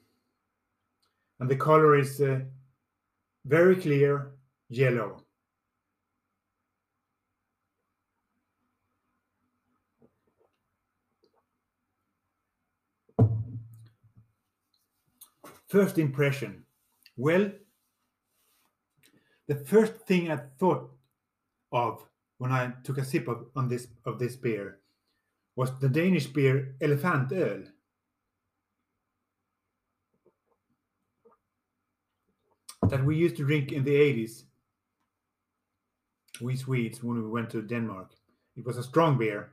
And 1.38 1.48
the 1.48 1.54
color 1.54 1.96
is 1.96 2.20
uh, 2.20 2.40
very 3.44 3.76
clear 3.76 4.32
yellow. 4.68 5.22
First 15.68 15.98
impression. 15.98 16.64
Well, 17.16 17.50
the 19.48 19.54
first 19.54 19.94
thing 20.06 20.30
I 20.30 20.36
thought 20.58 20.90
of 21.72 22.06
when 22.38 22.52
I 22.52 22.72
took 22.84 22.98
a 22.98 23.04
sip 23.04 23.28
of 23.28 23.46
on 23.54 23.68
this 23.68 23.88
of 24.06 24.18
this 24.18 24.36
beer 24.36 24.78
was 25.56 25.78
the 25.78 25.88
Danish 25.88 26.26
beer 26.26 26.76
Elefantöl. 26.80 27.66
That 32.88 33.04
we 33.04 33.16
used 33.16 33.36
to 33.36 33.44
drink 33.44 33.72
in 33.72 33.84
the 33.84 33.94
80s. 33.94 34.44
We 36.40 36.56
Swedes 36.56 37.02
when 37.02 37.22
we 37.22 37.28
went 37.28 37.50
to 37.50 37.60
Denmark. 37.60 38.12
It 38.56 38.64
was 38.64 38.78
a 38.78 38.82
strong 38.82 39.18
beer, 39.18 39.52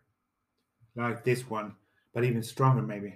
like 0.96 1.24
this 1.24 1.50
one, 1.50 1.76
but 2.14 2.24
even 2.24 2.44
stronger 2.44 2.82
maybe. 2.82 3.16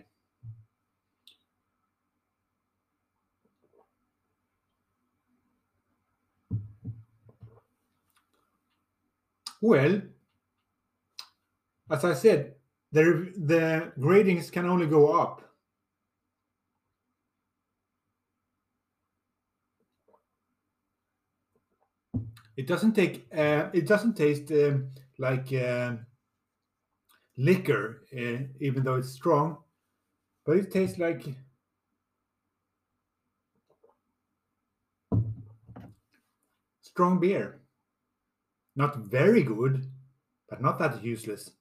Well, 9.62 10.02
as 11.92 12.06
I 12.06 12.14
said, 12.14 12.56
the, 12.92 13.34
the 13.38 13.92
gradings 14.00 14.52
can 14.52 14.66
only 14.66 14.88
go 14.88 15.20
up. 15.20 15.44
It 22.56 22.68
doesn't 22.68 22.94
take. 22.94 23.28
Uh, 23.36 23.70
it 23.74 23.88
doesn't 23.88 24.16
taste 24.16 24.52
um, 24.52 24.92
like 25.18 25.52
uh, 25.54 25.96
liquor, 27.38 28.06
uh, 28.14 28.44
even 28.60 28.84
though 28.84 28.96
it's 28.96 29.10
strong, 29.10 29.58
but 30.46 30.58
it 30.58 30.72
tastes 30.72 31.00
like 31.00 31.24
strong 36.82 37.20
beer. 37.22 37.62
Not 38.80 38.96
very 38.96 39.44
good, 39.44 39.92
but 40.48 40.62
not 40.62 40.80
that 40.80 41.04
useless. 41.04 41.52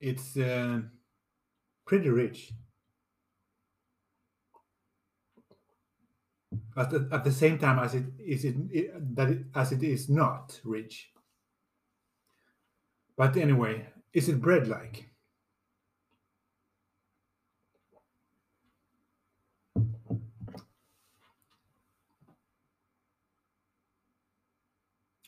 It's 0.00 0.36
uh, 0.36 0.80
pretty 1.86 2.08
rich. 2.08 2.50
But 6.74 6.92
at 7.12 7.22
the 7.22 7.30
same 7.30 7.58
time 7.58 7.78
as 7.78 7.94
it 7.94 8.06
is 8.18 8.44
it, 8.44 8.56
it 8.72 9.14
that 9.14 9.30
it, 9.30 9.46
as 9.54 9.70
it 9.70 9.84
is 9.84 10.08
not 10.08 10.60
rich. 10.64 11.12
But 13.16 13.36
anyway, 13.36 13.86
is 14.12 14.28
it 14.28 14.40
bread 14.40 14.66
like? 14.66 15.07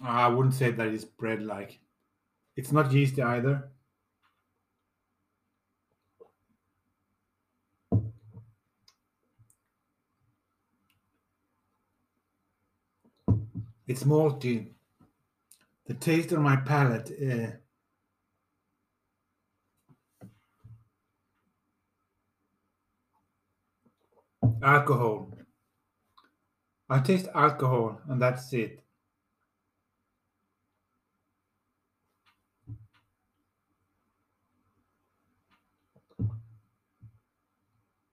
I 0.01 0.29
wouldn't 0.29 0.55
say 0.55 0.71
that 0.71 0.89
it's 0.89 1.05
bread 1.05 1.43
like. 1.43 1.79
It's 2.57 2.73
not 2.73 2.93
yeasty 2.93 3.23
either. 3.23 3.71
It's 13.87 14.05
malty. 14.05 14.69
The 15.87 15.95
taste 15.95 16.33
on 16.33 16.43
my 16.43 16.57
palate. 16.57 17.11
Uh, 17.21 17.51
alcohol. 24.63 25.35
I 26.89 27.01
taste 27.01 27.29
alcohol, 27.35 28.01
and 28.09 28.23
that's 28.23 28.53
it. 28.53 28.83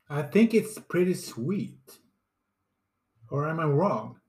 I 0.09 0.21
think 0.21 0.53
it's 0.53 0.79
pretty 0.79 1.13
sweet. 1.13 1.99
Or 3.29 3.47
am 3.49 3.59
I 3.59 3.65
wrong? 3.65 4.19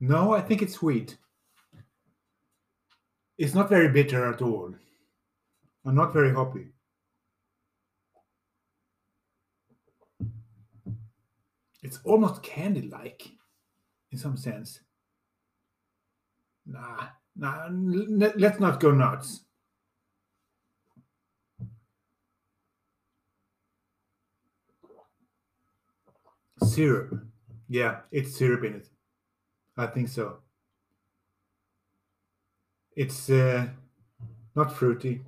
No, 0.00 0.32
I 0.32 0.40
think 0.40 0.62
it's 0.62 0.74
sweet. 0.74 1.16
It's 3.36 3.54
not 3.54 3.68
very 3.68 3.88
bitter 3.88 4.32
at 4.32 4.42
all. 4.42 4.74
I'm 5.84 5.94
not 5.94 6.12
very 6.12 6.32
hoppy. 6.32 6.68
It's 11.82 12.00
almost 12.04 12.42
candy 12.42 12.88
like 12.88 13.30
in 14.10 14.18
some 14.18 14.36
sense. 14.38 14.80
Nah, 16.66 17.08
nah, 17.36 17.68
let's 17.70 18.60
not 18.60 18.80
go 18.80 18.90
nuts. 18.92 19.40
Syrup. 26.62 27.24
Yeah, 27.68 28.00
it's 28.10 28.36
syrup 28.36 28.64
in 28.64 28.74
it. 28.74 28.88
I 29.76 29.86
think 29.86 30.08
so. 30.08 30.38
It's 32.96 33.28
uh, 33.28 33.68
not 34.54 34.72
fruity. 34.72 35.22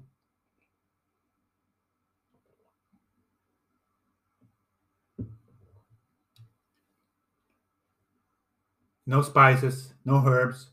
No 9.07 9.23
spices, 9.23 9.95
no 10.05 10.23
herbs. 10.27 10.71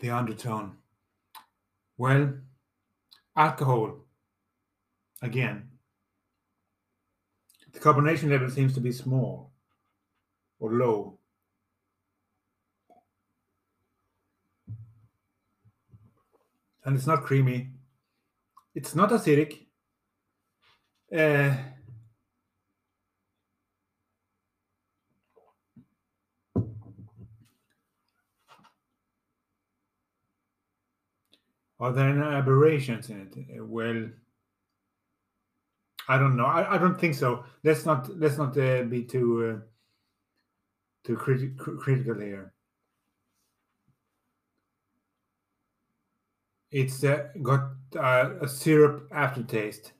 The 0.00 0.10
undertone. 0.10 0.76
Well, 1.96 2.34
alcohol 3.36 4.04
again. 5.22 5.70
The 7.72 7.80
carbonation 7.80 8.30
level 8.30 8.50
seems 8.50 8.74
to 8.74 8.80
be 8.80 8.92
small 8.92 9.52
or 10.58 10.72
low. 10.72 11.18
And 16.84 16.96
it's 16.96 17.06
not 17.06 17.22
creamy. 17.22 17.70
It's 18.74 18.94
not 18.94 19.10
acidic. 19.10 19.66
Uh, 21.14 21.54
are 31.78 31.92
there 31.92 32.08
any 32.08 32.20
aberrations 32.20 33.10
in 33.10 33.20
it? 33.20 33.62
Well, 33.62 34.08
I 36.08 36.18
don't 36.18 36.36
know. 36.36 36.46
I, 36.46 36.74
I 36.74 36.78
don't 36.78 36.98
think 36.98 37.14
so. 37.14 37.44
Let's 37.64 37.84
not 37.84 38.08
let's 38.18 38.38
not 38.38 38.56
uh, 38.56 38.84
be 38.84 39.02
too 39.02 39.62
uh, 39.62 39.66
too 41.04 41.16
criti- 41.16 41.56
critical 41.56 42.20
here. 42.20 42.52
It's 46.70 47.02
uh, 47.04 47.28
got 47.42 47.70
a 47.98 48.48
syrup 48.48 49.08
aftertaste. 49.12 49.92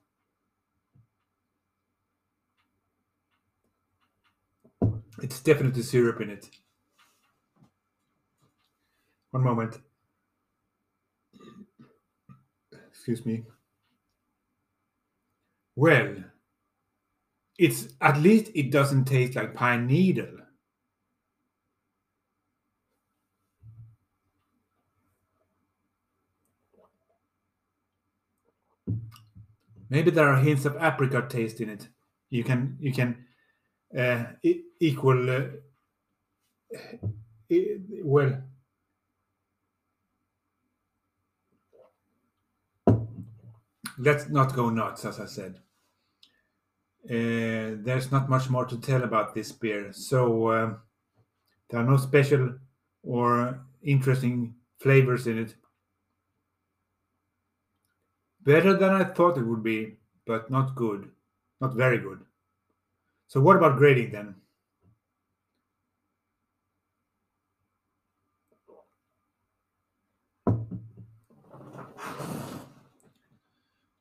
It's 5.22 5.40
definitely 5.40 5.82
syrup 5.82 6.20
in 6.20 6.30
it. 6.30 6.50
One 9.30 9.44
moment. 9.44 9.78
Excuse 13.06 13.24
me. 13.24 13.44
Well, 15.76 16.24
it's 17.58 17.88
at 18.00 18.16
least 18.18 18.50
it 18.54 18.70
doesn't 18.70 19.04
taste 19.04 19.34
like 19.36 19.52
pine 19.54 19.86
needle. 19.86 20.38
Maybe 29.90 30.10
there 30.12 30.28
are 30.28 30.36
hints 30.40 30.64
of 30.64 30.76
apricot 30.76 31.28
taste 31.28 31.60
in 31.60 31.68
it. 31.68 31.88
You 32.30 32.44
can 32.44 32.76
you 32.80 32.92
can 32.92 33.26
uh, 33.96 34.24
equal 34.80 35.30
uh, 35.30 35.48
well. 38.04 38.42
Let's 43.98 44.28
not 44.28 44.54
go 44.54 44.68
nuts, 44.70 45.04
as 45.04 45.20
I 45.20 45.26
said. 45.26 45.60
Uh, 47.04 47.78
there's 47.84 48.10
not 48.10 48.28
much 48.28 48.50
more 48.50 48.64
to 48.64 48.80
tell 48.80 49.04
about 49.04 49.34
this 49.34 49.52
beer. 49.52 49.92
So 49.92 50.48
uh, 50.48 50.74
there 51.68 51.80
are 51.80 51.84
no 51.84 51.96
special 51.96 52.54
or 53.02 53.60
interesting 53.82 54.54
flavors 54.78 55.26
in 55.26 55.38
it. 55.38 55.54
Better 58.42 58.74
than 58.74 58.92
I 58.92 59.04
thought 59.04 59.38
it 59.38 59.46
would 59.46 59.62
be, 59.62 59.96
but 60.26 60.50
not 60.50 60.74
good. 60.74 61.10
Not 61.60 61.74
very 61.74 61.98
good. 61.98 62.20
So, 63.28 63.40
what 63.40 63.56
about 63.56 63.78
grading 63.78 64.12
then? 64.12 64.34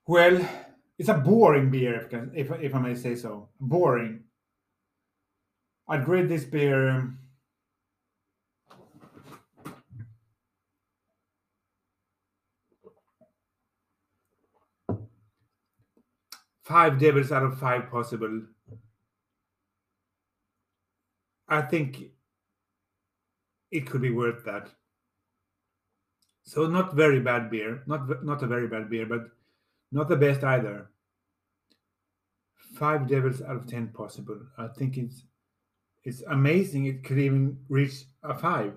Well, 0.08 0.48
it's 1.00 1.10
a 1.10 1.16
boring 1.16 1.72
beer, 1.72 2.08
if, 2.36 2.52
if, 2.52 2.76
I 2.76 2.80
may 2.80 2.96
say 2.96 3.16
so. 3.16 3.50
Boring. 3.60 4.24
I'd 5.88 6.06
grade 6.06 6.30
this 6.30 6.44
beer. 6.44 6.90
Um, 6.90 7.20
five 16.64 17.00
devils 17.00 17.32
out 17.32 17.44
of 17.44 17.60
five 17.60 17.90
possible. 17.90 18.44
I 21.48 21.62
think 21.62 22.12
it 23.72 23.88
could 23.88 24.02
be 24.02 24.12
worth 24.12 24.44
that. 24.46 24.70
So 26.44 26.68
not 26.68 26.96
very 26.96 27.20
bad 27.20 27.50
beer, 27.50 27.82
not 27.88 28.24
not 28.24 28.44
a 28.44 28.48
very 28.48 28.68
bad 28.68 28.90
beer, 28.90 29.06
but 29.08 29.32
not 29.96 30.10
the 30.10 30.18
best 30.18 30.44
either. 30.44 30.90
Five 32.78 33.08
devils 33.08 33.42
out 33.42 33.56
of 33.56 33.66
ten 33.66 33.88
possible. 33.88 34.42
I 34.58 34.68
think 34.68 34.98
it's 34.98 35.24
it's 36.04 36.22
amazing 36.24 36.86
it 36.86 37.06
could 37.06 37.18
even 37.18 37.58
reach 37.70 38.04
a 38.22 38.38
five. 38.38 38.74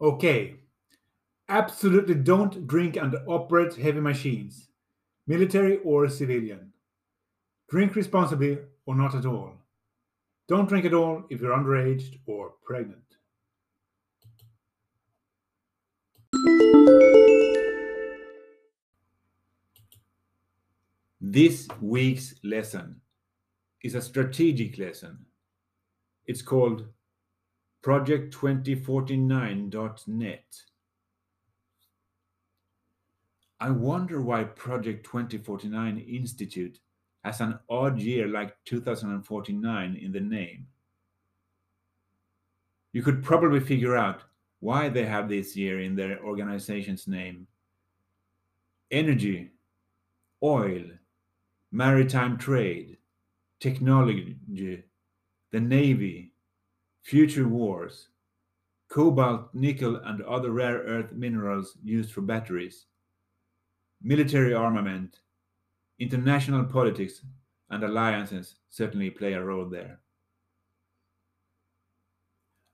Okay. 0.00 0.56
Absolutely 1.48 2.16
don't 2.16 2.66
drink 2.66 2.96
and 2.96 3.14
operate 3.26 3.74
heavy 3.76 4.00
machines, 4.00 4.68
military 5.28 5.78
or 5.78 6.08
civilian. 6.08 6.72
Drink 7.70 7.94
responsibly 7.94 8.58
or 8.84 8.96
not 8.96 9.14
at 9.14 9.26
all. 9.26 9.54
Don't 10.48 10.68
drink 10.68 10.84
at 10.84 10.92
all 10.92 11.24
if 11.30 11.40
you're 11.40 11.56
underage 11.56 12.18
or 12.26 12.54
pregnant. 12.64 13.07
This 21.20 21.68
week's 21.80 22.34
lesson 22.42 23.00
is 23.82 23.94
a 23.94 24.00
strategic 24.00 24.78
lesson. 24.78 25.26
It's 26.26 26.42
called 26.42 26.86
project2049.net. 27.84 30.44
I 33.60 33.70
wonder 33.70 34.22
why 34.22 34.44
Project 34.44 35.04
2049 35.04 35.98
Institute 35.98 36.78
has 37.24 37.40
an 37.40 37.58
odd 37.68 37.98
year 37.98 38.28
like 38.28 38.54
2049 38.64 39.96
in 39.96 40.12
the 40.12 40.20
name. 40.20 40.68
You 42.92 43.02
could 43.02 43.22
probably 43.22 43.60
figure 43.60 43.96
out 43.96 44.22
why 44.60 44.88
they 44.88 45.04
have 45.04 45.28
this 45.28 45.56
year 45.56 45.80
in 45.80 45.94
their 45.94 46.22
organization's 46.24 47.06
name. 47.06 47.46
Energy, 48.90 49.50
oil, 50.42 50.82
maritime 51.70 52.38
trade, 52.38 52.96
technology, 53.60 54.36
the 55.50 55.60
Navy, 55.60 56.32
future 57.02 57.48
wars, 57.48 58.08
cobalt, 58.88 59.48
nickel, 59.54 59.96
and 59.96 60.22
other 60.22 60.50
rare 60.50 60.78
earth 60.78 61.12
minerals 61.12 61.76
used 61.82 62.12
for 62.12 62.22
batteries, 62.22 62.86
military 64.02 64.54
armament, 64.54 65.20
international 65.98 66.64
politics, 66.64 67.22
and 67.70 67.84
alliances 67.84 68.56
certainly 68.68 69.10
play 69.10 69.34
a 69.34 69.42
role 69.42 69.68
there. 69.68 70.00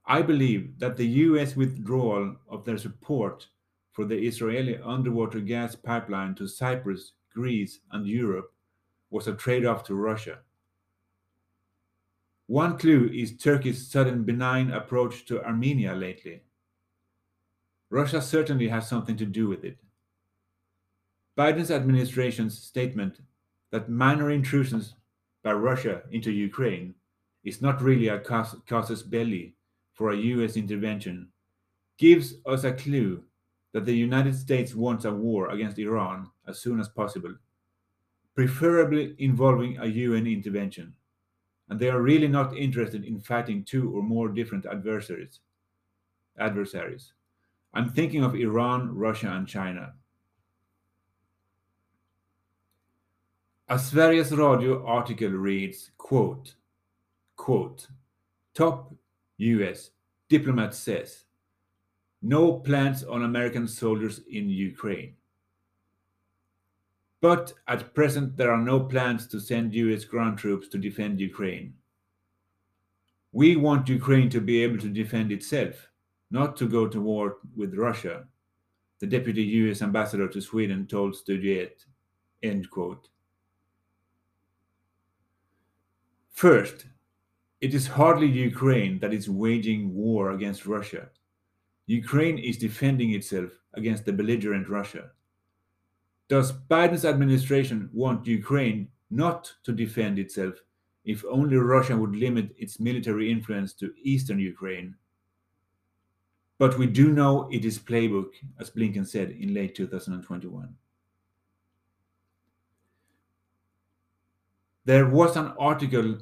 I 0.07 0.21
believe 0.21 0.79
that 0.79 0.97
the 0.97 1.07
US 1.07 1.57
withdrawal 1.57 2.37
of 2.49 2.65
their 2.65 2.79
support 2.79 3.47
for 3.93 4.05
the 4.05 4.27
Israeli 4.27 4.79
underwater 4.79 5.41
gas 5.41 5.75
pipeline 5.75 6.35
to 6.35 6.49
Cyprus, 6.49 7.13
Greece, 7.33 7.81
and 7.91 8.07
Europe 8.07 8.53
was 9.11 9.29
a 9.29 9.35
trade 9.35 9.65
off 9.65 9.85
to 9.85 9.95
Russia. 9.95 10.41
One 12.47 12.77
clue 12.77 13.09
is 13.09 13.39
Turkey's 13.39 13.87
sudden 13.87 14.25
benign 14.25 14.71
approach 14.71 15.25
to 15.27 15.43
Armenia 15.43 15.95
lately. 15.95 16.43
Russia 17.89 18.21
certainly 18.21 18.69
has 18.69 18.89
something 18.89 19.17
to 19.17 19.25
do 19.25 19.49
with 19.49 19.65
it. 19.65 19.79
Biden's 21.39 21.71
administration's 21.71 22.59
statement 22.59 23.21
that 23.71 23.89
minor 23.89 24.31
intrusions 24.31 24.95
by 25.43 25.53
Russia 25.53 26.03
into 26.11 26.31
Ukraine 26.31 26.95
is 27.45 27.63
not 27.63 27.81
really 27.81 28.09
a 28.09 28.19
casus 28.19 29.03
belli 29.03 29.55
for 29.95 30.11
a 30.11 30.17
US 30.17 30.57
intervention 30.57 31.29
gives 31.97 32.35
us 32.45 32.65
a 32.65 32.73
clue 32.73 33.23
that 33.73 33.85
the 33.85 33.97
United 33.97 34.37
States 34.37 34.75
wants 34.75 35.05
a 35.05 35.13
war 35.13 35.51
against 35.51 35.79
Iran 35.79 36.31
as 36.47 36.61
soon 36.61 36.79
as 36.79 36.89
possible, 36.89 37.35
preferably 38.35 39.15
involving 39.19 39.79
a 39.79 39.87
UN 39.87 40.27
intervention, 40.27 40.95
and 41.69 41.79
they 41.81 41.89
are 41.89 42.03
really 42.03 42.29
not 42.29 42.57
interested 42.57 43.05
in 43.05 43.21
fighting 43.21 43.65
two 43.65 43.97
or 43.97 44.03
more 44.03 44.29
different 44.29 44.67
adversaries. 44.67 45.41
Adversaries. 46.39 47.13
I'm 47.73 47.89
thinking 47.89 48.23
of 48.23 48.35
Iran, 48.35 48.95
Russia, 48.95 49.33
and 49.33 49.47
China. 49.49 49.95
A 53.69 53.77
Sveriges 53.77 54.37
Radio 54.37 54.87
article 54.87 55.31
reads, 55.31 55.91
quote, 55.97 56.55
quote, 57.35 57.89
top 58.55 58.95
US 59.39 59.91
diplomat 60.29 60.75
says, 60.75 61.25
no 62.23 62.55
plans 62.55 63.05
on 63.05 63.23
American 63.23 63.69
soldiers 63.69 64.21
in 64.31 64.49
Ukraine. 64.49 65.15
But 67.21 67.53
at 67.69 67.95
present, 67.95 68.37
there 68.37 68.51
are 68.51 68.63
no 68.63 68.81
plans 68.81 69.27
to 69.29 69.41
send 69.41 69.75
US 69.75 70.05
ground 70.05 70.39
troops 70.39 70.69
to 70.69 70.79
defend 70.79 71.21
Ukraine. 71.21 71.75
We 73.33 73.57
want 73.57 73.89
Ukraine 73.89 74.31
to 74.31 74.41
be 74.41 74.63
able 74.63 74.79
to 74.79 74.89
defend 74.89 75.33
itself, 75.33 75.89
not 76.31 76.57
to 76.59 76.69
go 76.69 76.87
to 76.89 77.01
war 77.01 77.39
with 77.57 77.75
Russia, 77.75 78.25
the 79.01 79.07
deputy 79.07 79.43
US 79.43 79.83
ambassador 79.83 80.29
to 80.29 80.41
Sweden 80.41 80.87
told 80.87 81.17
Studio 81.17 81.67
Ett 82.43 82.71
quote. 82.71 83.09
First, 86.31 86.87
it 87.65 87.73
is 87.73 87.87
hardly 87.87 88.27
Ukraine 88.27 88.99
that 88.99 89.15
is 89.15 89.31
waging 89.31 89.95
war 89.95 90.33
against 90.33 90.67
Russia. 90.67 91.09
Ukraine 91.87 92.37
is 92.37 92.59
defending 92.59 93.13
itself 93.13 93.53
against 93.73 94.05
the 94.05 94.13
belligerent 94.13 94.69
Russia. 94.69 95.13
Does 96.29 96.53
Biden's 96.53 97.07
administration 97.07 97.89
want 97.95 98.27
Ukraine 98.27 98.89
not 99.11 99.51
to 99.63 99.73
defend 99.73 100.19
itself 100.19 100.57
if 101.07 101.25
only 101.25 101.57
Russia 101.57 101.97
would 101.97 102.15
limit 102.15 102.55
its 102.59 102.79
military 102.79 103.33
influence 103.33 103.73
to 103.81 103.95
eastern 104.03 104.39
Ukraine? 104.39 104.95
But 106.59 106.77
we 106.77 106.87
do 106.87 107.13
know 107.13 107.49
it 107.51 107.65
is 107.65 107.79
playbook, 107.79 108.33
as 108.61 108.69
Blinken 108.69 109.07
said 109.07 109.31
in 109.31 109.55
late 109.55 109.75
2021. 109.75 110.75
There 114.85 115.09
was 115.09 115.37
an 115.39 115.55
article 115.59 116.19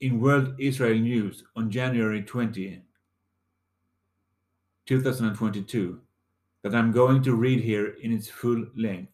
in 0.00 0.20
World 0.20 0.54
Israel 0.58 0.98
News 0.98 1.44
on 1.56 1.70
January 1.70 2.22
20, 2.22 2.82
2022, 4.86 6.00
that 6.62 6.74
I'm 6.74 6.92
going 6.92 7.22
to 7.22 7.34
read 7.34 7.60
here 7.60 7.94
in 8.02 8.12
its 8.12 8.28
full 8.28 8.66
length. 8.76 9.12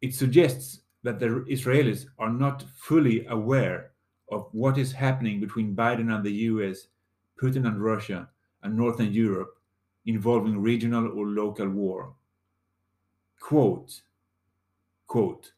It 0.00 0.14
suggests 0.14 0.80
that 1.02 1.18
the 1.18 1.44
Israelis 1.50 2.06
are 2.18 2.30
not 2.30 2.64
fully 2.76 3.26
aware 3.26 3.92
of 4.30 4.48
what 4.52 4.78
is 4.78 4.92
happening 4.92 5.40
between 5.40 5.76
Biden 5.76 6.14
and 6.14 6.24
the 6.24 6.32
US, 6.32 6.88
Putin 7.40 7.66
and 7.66 7.82
Russia, 7.82 8.28
and 8.62 8.76
Northern 8.76 9.12
Europe 9.12 9.58
involving 10.06 10.60
regional 10.60 11.06
or 11.18 11.26
local 11.26 11.68
war. 11.68 12.14
Quote, 13.40 14.00
quote, 15.06 15.52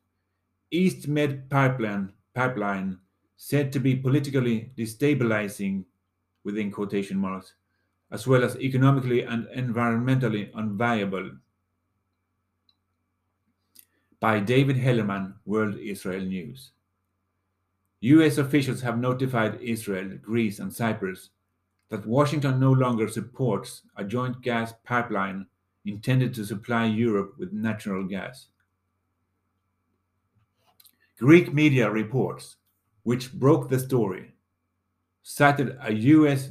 East 0.71 1.07
Med 1.07 1.49
pipeline, 1.49 2.13
pipeline 2.35 2.99
said 3.39 3.73
to 3.73 3.79
be 3.79 3.95
politically 3.95 4.73
destabilizing 4.77 5.85
within 6.43 6.73
quotation 6.73 7.17
marks, 7.17 7.55
as 8.11 8.27
well 8.27 8.43
as 8.43 8.57
economically 8.57 9.23
and 9.23 9.47
environmentally 9.57 10.53
unviable. 10.53 11.39
By 14.19 14.41
David 14.41 14.77
Hellerman, 14.77 15.35
World 15.47 15.77
Israel 15.79 16.25
News. 16.25 16.73
US 18.01 18.39
officials 18.39 18.81
have 18.83 18.99
notified 18.99 19.61
Israel, 19.63 20.19
Greece, 20.21 20.59
and 20.59 20.73
Cyprus 20.73 21.31
that 21.91 22.07
Washington 22.07 22.59
no 22.59 22.73
longer 22.73 23.09
supports 23.09 23.83
a 23.97 24.05
joint 24.05 24.43
gas 24.43 24.75
pipeline 24.85 25.47
intended 25.85 26.35
to 26.35 26.45
supply 26.45 26.87
Europe 26.87 27.35
with 27.39 27.53
natural 27.53 28.05
gas. 28.05 28.49
Greek 31.19 31.55
media 31.55 31.89
reports, 31.89 32.57
which 33.09 33.33
broke 33.33 33.71
the 33.71 33.79
story, 33.79 34.35
cited 35.23 35.79
a 35.81 35.95
US 35.95 36.51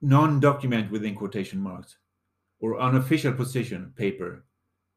non 0.00 0.38
document 0.38 0.88
within 0.92 1.16
quotation 1.16 1.58
marks 1.58 1.96
or 2.60 2.78
unofficial 2.80 3.32
position 3.32 3.92
paper, 3.96 4.44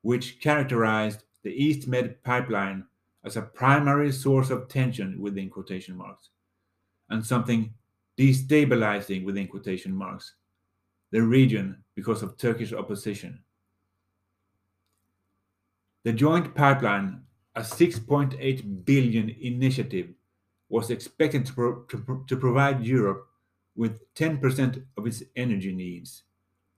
which 0.03 0.39
characterized 0.39 1.23
the 1.41 1.49
East 1.49 1.87
Med 1.87 2.21
pipeline 2.23 2.85
as 3.23 3.37
a 3.37 3.41
primary 3.41 4.11
source 4.11 4.51
of 4.51 4.67
tension 4.67 5.19
within 5.19 5.49
quotation 5.49 5.97
marks 5.97 6.29
and 7.09 7.25
something 7.25 7.73
destabilizing 8.15 9.25
within 9.25 9.47
quotation 9.47 9.95
marks 9.95 10.35
the 11.09 11.23
region 11.23 11.83
because 11.95 12.21
of 12.21 12.37
Turkish 12.37 12.71
opposition. 12.71 13.39
The 16.03 16.13
joint 16.13 16.53
pipeline 16.53 17.23
a 17.55 17.61
6.8 17.61 18.85
billion 18.85 19.29
initiative 19.29 20.09
was 20.69 20.89
expected 20.89 21.45
to, 21.45 21.53
pro- 21.53 21.81
to, 21.83 21.97
pro- 21.97 22.23
to 22.23 22.35
provide 22.35 22.83
Europe 22.83 23.27
with 23.75 23.99
10% 24.15 24.83
of 24.97 25.07
its 25.07 25.23
energy 25.35 25.73
needs, 25.73 26.23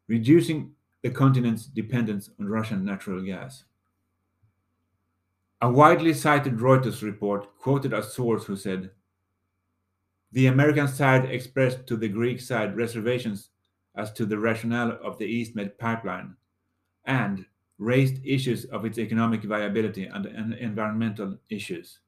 reducing 0.08 0.72
the 1.02 1.10
continent's 1.10 1.66
dependence 1.66 2.30
on 2.40 2.48
Russian 2.48 2.84
natural 2.84 3.22
gas. 3.22 3.64
A 5.62 5.70
widely 5.72 6.14
cited 6.14 6.58
Reuters 6.58 7.02
report 7.02 7.58
quoted 7.58 7.94
a 7.94 8.04
source 8.04 8.46
who 8.46 8.56
said, 8.56 8.92
The 10.32 10.48
American 10.48 10.88
side 10.88 11.26
expressed 11.26 11.88
to 11.88 11.96
the 11.96 12.10
Greek 12.10 12.42
side 12.42 12.76
reservations 12.76 13.50
as 13.96 14.12
to 14.14 14.26
the 14.26 14.38
rationale 14.38 14.98
of 15.02 15.18
the 15.18 15.26
EastMed 15.26 15.78
pipeline 15.78 16.36
and 17.06 17.46
raised 17.78 18.26
issues 18.26 18.66
of 18.66 18.86
its 18.86 18.98
economic 18.98 19.44
viability 19.44 20.06
and, 20.06 20.26
and 20.26 20.54
environmental 20.54 21.38
issues. 21.50 22.00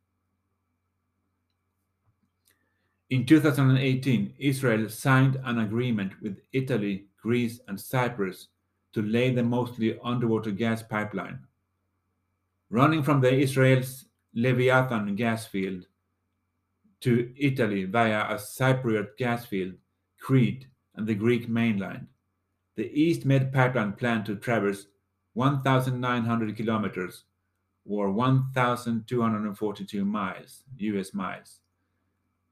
In 3.10 3.26
2018, 3.26 4.34
Israel 4.38 4.90
signed 4.90 5.40
an 5.46 5.60
agreement 5.60 6.14
with 6.22 6.40
Italy, 6.52 7.06
Greece, 7.22 7.60
and 7.68 7.80
Cyprus 7.80 8.48
to 8.94 9.02
lay 9.02 9.34
the 9.34 9.44
mostly 9.44 9.98
underwater 10.04 10.52
gas 10.52 10.84
pipeline. 10.84 11.40
Running 12.70 13.04
from 13.04 13.22
the 13.22 13.34
Israel's 13.34 14.06
Leviathan 14.34 15.16
gas 15.16 15.46
field 15.46 15.86
to 17.02 17.34
Italy 17.38 17.86
via 17.86 18.26
a 18.30 18.36
Cypriot 18.36 19.16
gas 19.18 19.46
field, 19.46 19.74
Crete, 20.20 20.68
and 20.96 21.08
the 21.08 21.16
Greek 21.16 21.48
mainland. 21.48 22.08
The 22.76 22.92
East 22.92 23.26
Med 23.26 23.54
pipeline 23.54 23.94
planned 23.94 24.26
to 24.26 24.36
traverse 24.36 24.88
1,900 25.38 26.58
kilometers 26.58 27.26
or 27.88 28.12
1,242 28.12 30.04
miles, 30.04 30.64
US 30.78 31.14
miles. 31.14 31.60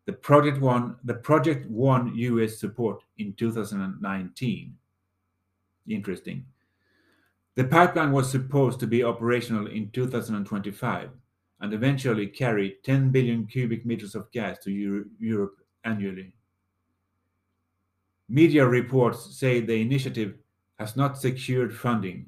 The 0.06 0.14
project 0.14 0.62
won 0.62 0.98
the 1.04 1.16
project 1.16 1.68
won 1.68 2.16
US 2.16 2.60
support 2.60 3.04
in 3.18 3.34
2019. 3.34 4.76
Interesting. 5.90 6.46
The 7.56 7.64
pipeline 7.64 8.12
was 8.12 8.30
supposed 8.30 8.80
to 8.82 8.88
be 8.88 9.04
operational 9.04 9.66
in 9.66 9.90
2025 9.90 11.10
and 11.62 11.74
eventually 11.74 12.28
carry 12.28 12.78
10 12.84 13.10
billion 13.10 13.48
cubic 13.48 13.84
meters 13.84 14.14
of 14.14 14.32
gas 14.32 14.60
to 14.60 14.72
Euro 14.72 15.06
Europe 15.20 15.56
annually. 15.86 16.36
Media 18.30 18.64
reports 18.68 19.36
say 19.36 19.60
the 19.60 19.82
initiative 19.82 20.36
has 20.78 20.96
not 20.96 21.18
secured 21.18 21.76
funding. 21.76 22.28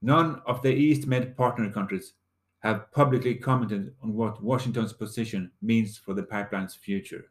None 0.00 0.40
of 0.46 0.62
the 0.62 0.72
East 0.72 1.06
Med 1.06 1.36
partner 1.36 1.70
countries 1.70 2.12
have 2.60 2.90
publicly 2.92 3.34
commented 3.34 3.94
on 4.02 4.14
what 4.14 4.42
Washington's 4.42 4.92
position 4.92 5.50
means 5.62 5.96
for 5.96 6.14
the 6.14 6.22
pipeline's 6.22 6.74
future. 6.74 7.30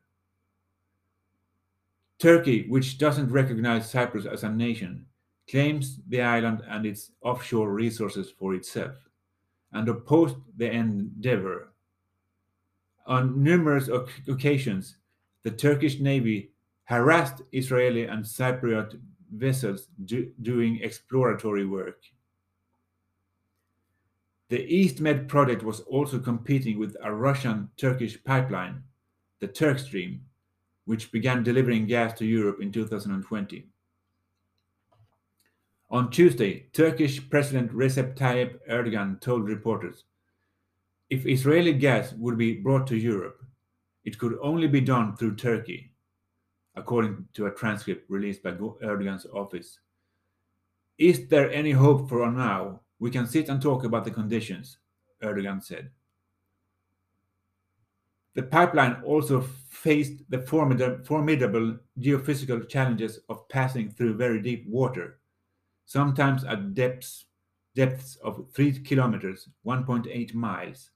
Turkey, 2.20 2.68
which 2.68 2.98
doesn't 2.98 3.32
recognize 3.32 3.90
Cyprus 3.90 4.26
as 4.26 4.44
a 4.44 4.50
nation, 4.50 5.06
claims 5.50 6.00
the 6.10 6.22
island 6.22 6.62
and 6.68 6.86
its 6.86 7.12
offshore 7.22 7.72
resources 7.72 8.32
for 8.32 8.56
itself 8.56 8.96
and 9.74 9.88
opposed 9.88 10.38
the 10.58 10.70
endeavor. 10.72 11.74
On 13.06 13.42
numerous 13.42 13.90
occasions, 14.28 14.98
the 15.44 15.52
Turkish 15.52 16.00
Navy 16.00 16.52
harassed 16.86 17.42
Israeli 17.52 18.06
and 18.06 18.24
Cypriot 18.24 19.00
vessels 19.34 19.88
do 20.06 20.32
doing 20.42 20.80
exploratory 20.82 21.66
work. 21.66 22.02
The 24.50 24.64
East 24.64 25.02
Med 25.02 25.28
project 25.28 25.64
was 25.64 25.82
also 25.82 26.20
competing 26.20 26.80
with 26.80 26.96
a 27.04 27.14
Russian 27.14 27.70
Turkish 27.76 28.24
pipeline, 28.24 28.84
the 29.40 29.48
Turkstream, 29.48 30.20
which 30.86 31.12
began 31.12 31.44
delivering 31.44 31.86
gas 31.86 32.14
to 32.14 32.26
Europe 32.26 32.62
in 32.62 32.72
2020. 32.72 33.68
On 35.90 36.10
Tuesday, 36.10 36.68
Turkish 36.72 37.30
President 37.30 37.72
Recep 37.74 38.16
Tayyip 38.16 38.60
Erdogan 38.70 39.20
told 39.20 39.48
reporters 39.48 40.06
if 41.10 41.26
Israeli 41.26 41.74
gas 41.74 42.14
would 42.14 42.38
be 42.38 42.54
brought 42.54 42.88
to 42.88 42.98
Europe, 42.98 43.42
it 44.04 44.18
could 44.18 44.38
only 44.42 44.68
be 44.68 44.82
done 44.82 45.16
through 45.16 45.36
Turkey, 45.36 45.92
according 46.76 47.26
to 47.34 47.46
a 47.46 47.52
transcript 47.52 48.10
released 48.10 48.44
by 48.44 48.52
Erdogan's 48.52 49.26
office. 49.34 49.80
Is 50.98 51.28
there 51.28 51.52
any 51.52 51.72
hope 51.72 52.10
for 52.10 52.30
now? 52.32 52.82
We 53.00 53.12
can 53.12 53.28
sit 53.28 53.50
and 53.50 53.62
talk 53.62 53.84
about 53.84 54.06
the 54.06 54.12
conditions, 54.12 54.78
Erdogan 55.24 55.64
said. 55.64 55.92
The 58.34 58.44
pipeline 58.44 59.02
also 59.04 59.42
faced 59.42 60.24
the 60.30 60.42
formidable 60.42 61.78
geophysical 62.00 62.70
challenges 62.70 63.20
of 63.30 63.48
passing 63.50 63.90
through 63.90 64.16
very 64.16 64.42
deep 64.42 64.68
water 64.68 65.20
sometimes 65.88 66.44
at 66.44 66.76
depths, 66.76 67.26
depths 67.74 68.18
of 68.18 68.46
3 68.54 68.80
kilometers, 68.84 69.50
1.8 69.66 70.34
miles, 70.36 70.92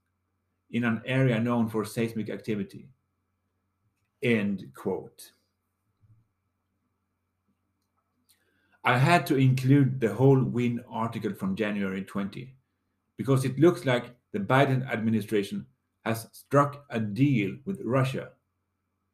in 0.70 0.84
an 0.84 1.02
area 1.06 1.40
known 1.40 1.68
for 1.68 1.84
seismic 1.84 2.30
activity. 2.30 2.90
End 4.22 4.72
quote. 4.76 5.32
I 8.84 8.98
had 8.98 9.28
to 9.28 9.36
include 9.36 10.00
the 10.00 10.14
whole 10.14 10.44
WIN 10.44 10.84
article 10.90 11.34
from 11.34 11.56
January 11.56 12.04
20 12.04 12.56
because 13.18 13.46
it 13.46 13.60
looks 13.60 13.86
like 13.86 14.16
the 14.34 14.40
Biden 14.40 14.90
administration 14.92 15.68
has 16.04 16.28
struck 16.32 16.84
a 16.90 17.00
deal 17.00 17.56
with 17.66 17.80
Russia. 17.84 18.30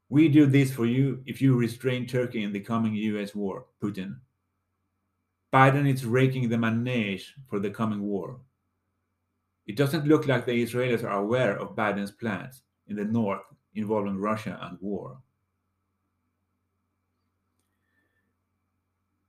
We 0.09 0.29
do 0.29 0.45
this 0.45 0.71
for 0.71 0.85
you 0.85 1.21
if 1.25 1.41
you 1.41 1.57
restrain 1.57 2.05
Turkey 2.05 2.43
in 2.43 2.53
the 2.53 2.61
coming 2.61 2.95
US 2.95 3.35
war, 3.35 3.65
Putin. 3.83 4.19
Biden 5.53 5.91
is 5.91 6.05
raking 6.05 6.47
the 6.47 6.57
manage 6.57 7.35
for 7.49 7.59
the 7.59 7.69
coming 7.69 8.03
war. 8.03 8.39
It 9.65 9.75
doesn't 9.75 10.07
look 10.07 10.27
like 10.27 10.45
the 10.45 10.63
Israelis 10.63 11.03
are 11.03 11.19
aware 11.19 11.59
of 11.59 11.75
Biden's 11.75 12.11
plans 12.11 12.61
in 12.87 12.95
the 12.95 13.03
north 13.03 13.41
involving 13.75 14.17
Russia 14.17 14.57
and 14.61 14.77
war. 14.79 15.17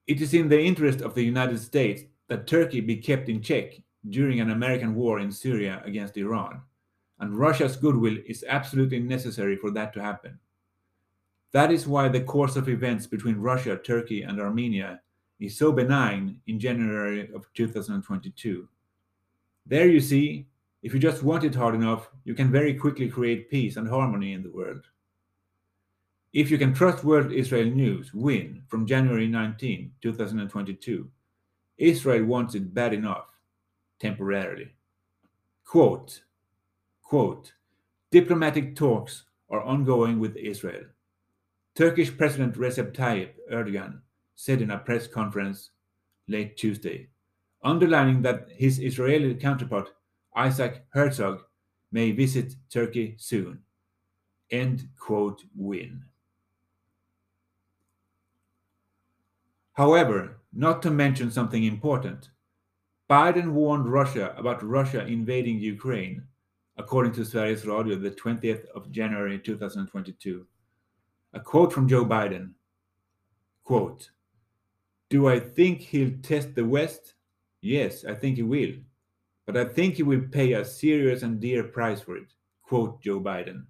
It 0.09 0.23
is 0.23 0.33
in 0.33 0.49
the 0.49 0.59
interest 0.59 1.03
of 1.03 1.15
the 1.15 1.23
United 1.23 1.61
States 1.61 2.03
that 2.29 2.47
Turkey 2.47 2.81
be 2.81 2.97
kept 2.97 3.29
in 3.29 3.43
check 3.43 3.79
during 4.09 4.41
an 4.41 4.51
American 4.51 4.95
war 4.95 5.21
in 5.21 5.31
Syria 5.31 5.83
against 5.85 6.17
Iran, 6.17 6.63
and 7.21 7.39
Russia's 7.39 7.77
goodwill 7.77 8.17
is 8.27 8.43
absolutely 8.49 9.01
necessary 9.01 9.57
for 9.57 9.71
that 9.73 9.93
to 9.93 10.03
happen. 10.03 10.39
That 11.53 11.71
is 11.71 11.87
why 11.87 12.09
the 12.09 12.23
course 12.23 12.57
of 12.57 12.71
events 12.71 13.07
between 13.07 13.37
Russia, 13.37 13.77
Turkey, 13.77 14.23
and 14.23 14.41
Armenia 14.41 15.03
is 15.41 15.59
so 15.59 15.73
benign 15.73 16.41
in 16.47 16.59
January 16.59 17.31
of 17.35 17.45
2022. 17.53 18.67
There 19.67 19.89
you 19.89 20.01
see, 20.01 20.47
if 20.83 20.95
you 20.95 21.01
just 21.01 21.23
want 21.23 21.45
it 21.45 21.55
hard 21.55 21.75
enough, 21.75 22.09
you 22.25 22.33
can 22.33 22.51
very 22.51 22.73
quickly 22.73 23.11
create 23.11 23.51
peace 23.51 23.77
and 23.77 23.87
harmony 23.87 24.33
in 24.33 24.43
the 24.43 24.51
world. 24.51 24.87
If 26.35 26.51
you 26.51 26.59
can 26.59 26.75
trust 26.75 27.05
World 27.05 27.33
Israel 27.33 27.71
News, 27.71 28.13
WIN, 28.13 28.63
from 28.69 28.87
January 28.87 29.27
19, 29.27 29.93
2022, 30.03 31.11
Israel 31.79 32.25
wants 32.27 32.55
it 32.55 32.75
bad 32.75 32.93
enough, 32.93 33.31
temporarily. 33.99 34.75
Quote, 35.65 36.23
quote, 37.03 37.55
diplomatic 38.11 38.77
talks 38.77 39.25
are 39.49 39.63
ongoing 39.63 40.21
with 40.21 40.37
Israel. 40.37 40.85
Turkish 41.75 42.15
President 42.15 42.57
Recep 42.57 42.93
Tayyip 42.93 43.31
Erdogan 43.51 44.01
said 44.35 44.61
in 44.61 44.73
a 44.73 44.79
press 44.79 45.07
conference 45.07 45.71
late 46.29 46.59
Tuesday, 46.59 47.09
underlining 47.65 48.21
that 48.21 48.49
his 48.51 48.79
Israeli 48.79 49.35
counterpart, 49.35 49.89
Isaac 50.37 50.85
Herzog, 50.91 51.41
may 51.91 52.13
visit 52.13 52.55
Turkey 52.69 53.15
soon. 53.17 53.61
End 54.51 54.89
quote 54.99 55.43
win. 55.57 56.05
However, 59.79 60.41
not 60.53 60.83
to 60.83 60.91
mention 60.91 61.31
something 61.31 61.63
important, 61.63 62.31
Biden 63.09 63.53
warned 63.53 63.87
Russia 63.87 64.35
about 64.37 64.61
Russia 64.61 65.07
invading 65.07 65.61
Ukraine, 65.61 66.25
according 66.77 67.13
to 67.13 67.21
Sveriges 67.21 67.65
Radio 67.65 67.95
the 67.95 68.11
20th 68.11 68.67
of 68.75 68.91
January 68.91 69.39
2022. 69.39 70.45
A 71.33 71.39
quote 71.39 71.73
from 71.73 71.87
Joe 71.87 72.05
Biden. 72.05 72.55
Quote, 73.63 74.11
do 75.11 75.29
I 75.29 75.39
think 75.39 75.81
he'll 75.81 76.19
test 76.25 76.57
the 76.57 76.65
West? 76.65 77.15
Yes, 77.61 78.05
I 78.05 78.15
think 78.15 78.35
he 78.35 78.43
will. 78.43 78.75
But 79.47 79.57
I 79.57 79.65
think 79.65 79.95
he 79.95 80.03
will 80.03 80.23
pay 80.33 80.55
a 80.55 80.65
serious 80.65 81.23
and 81.23 81.39
dear 81.39 81.63
price 81.63 82.01
for 82.01 82.17
it, 82.17 82.35
quote 82.63 83.01
Joe 83.01 83.21
Biden. 83.21 83.67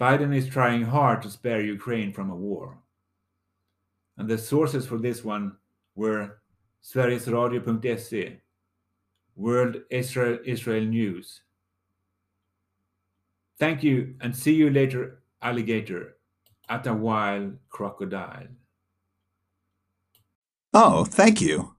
Biden 0.00 0.34
is 0.34 0.48
trying 0.48 0.82
hard 0.82 1.22
to 1.22 1.30
spare 1.30 1.62
Ukraine 1.62 2.12
from 2.12 2.28
a 2.28 2.34
war. 2.34 2.81
And 4.18 4.28
the 4.28 4.38
sources 4.38 4.86
for 4.86 4.98
this 4.98 5.24
one 5.24 5.56
were 5.94 6.38
sverigesradio.se, 6.84 8.40
World 9.36 9.76
Israel, 9.90 10.38
Israel 10.44 10.84
News. 10.84 11.42
Thank 13.58 13.82
you 13.82 14.14
and 14.20 14.36
see 14.36 14.54
you 14.54 14.70
later, 14.70 15.22
alligator, 15.40 16.16
at 16.68 16.86
a 16.86 16.94
wild 16.94 17.56
crocodile. 17.68 18.48
Oh, 20.74 21.04
thank 21.04 21.40
you. 21.40 21.74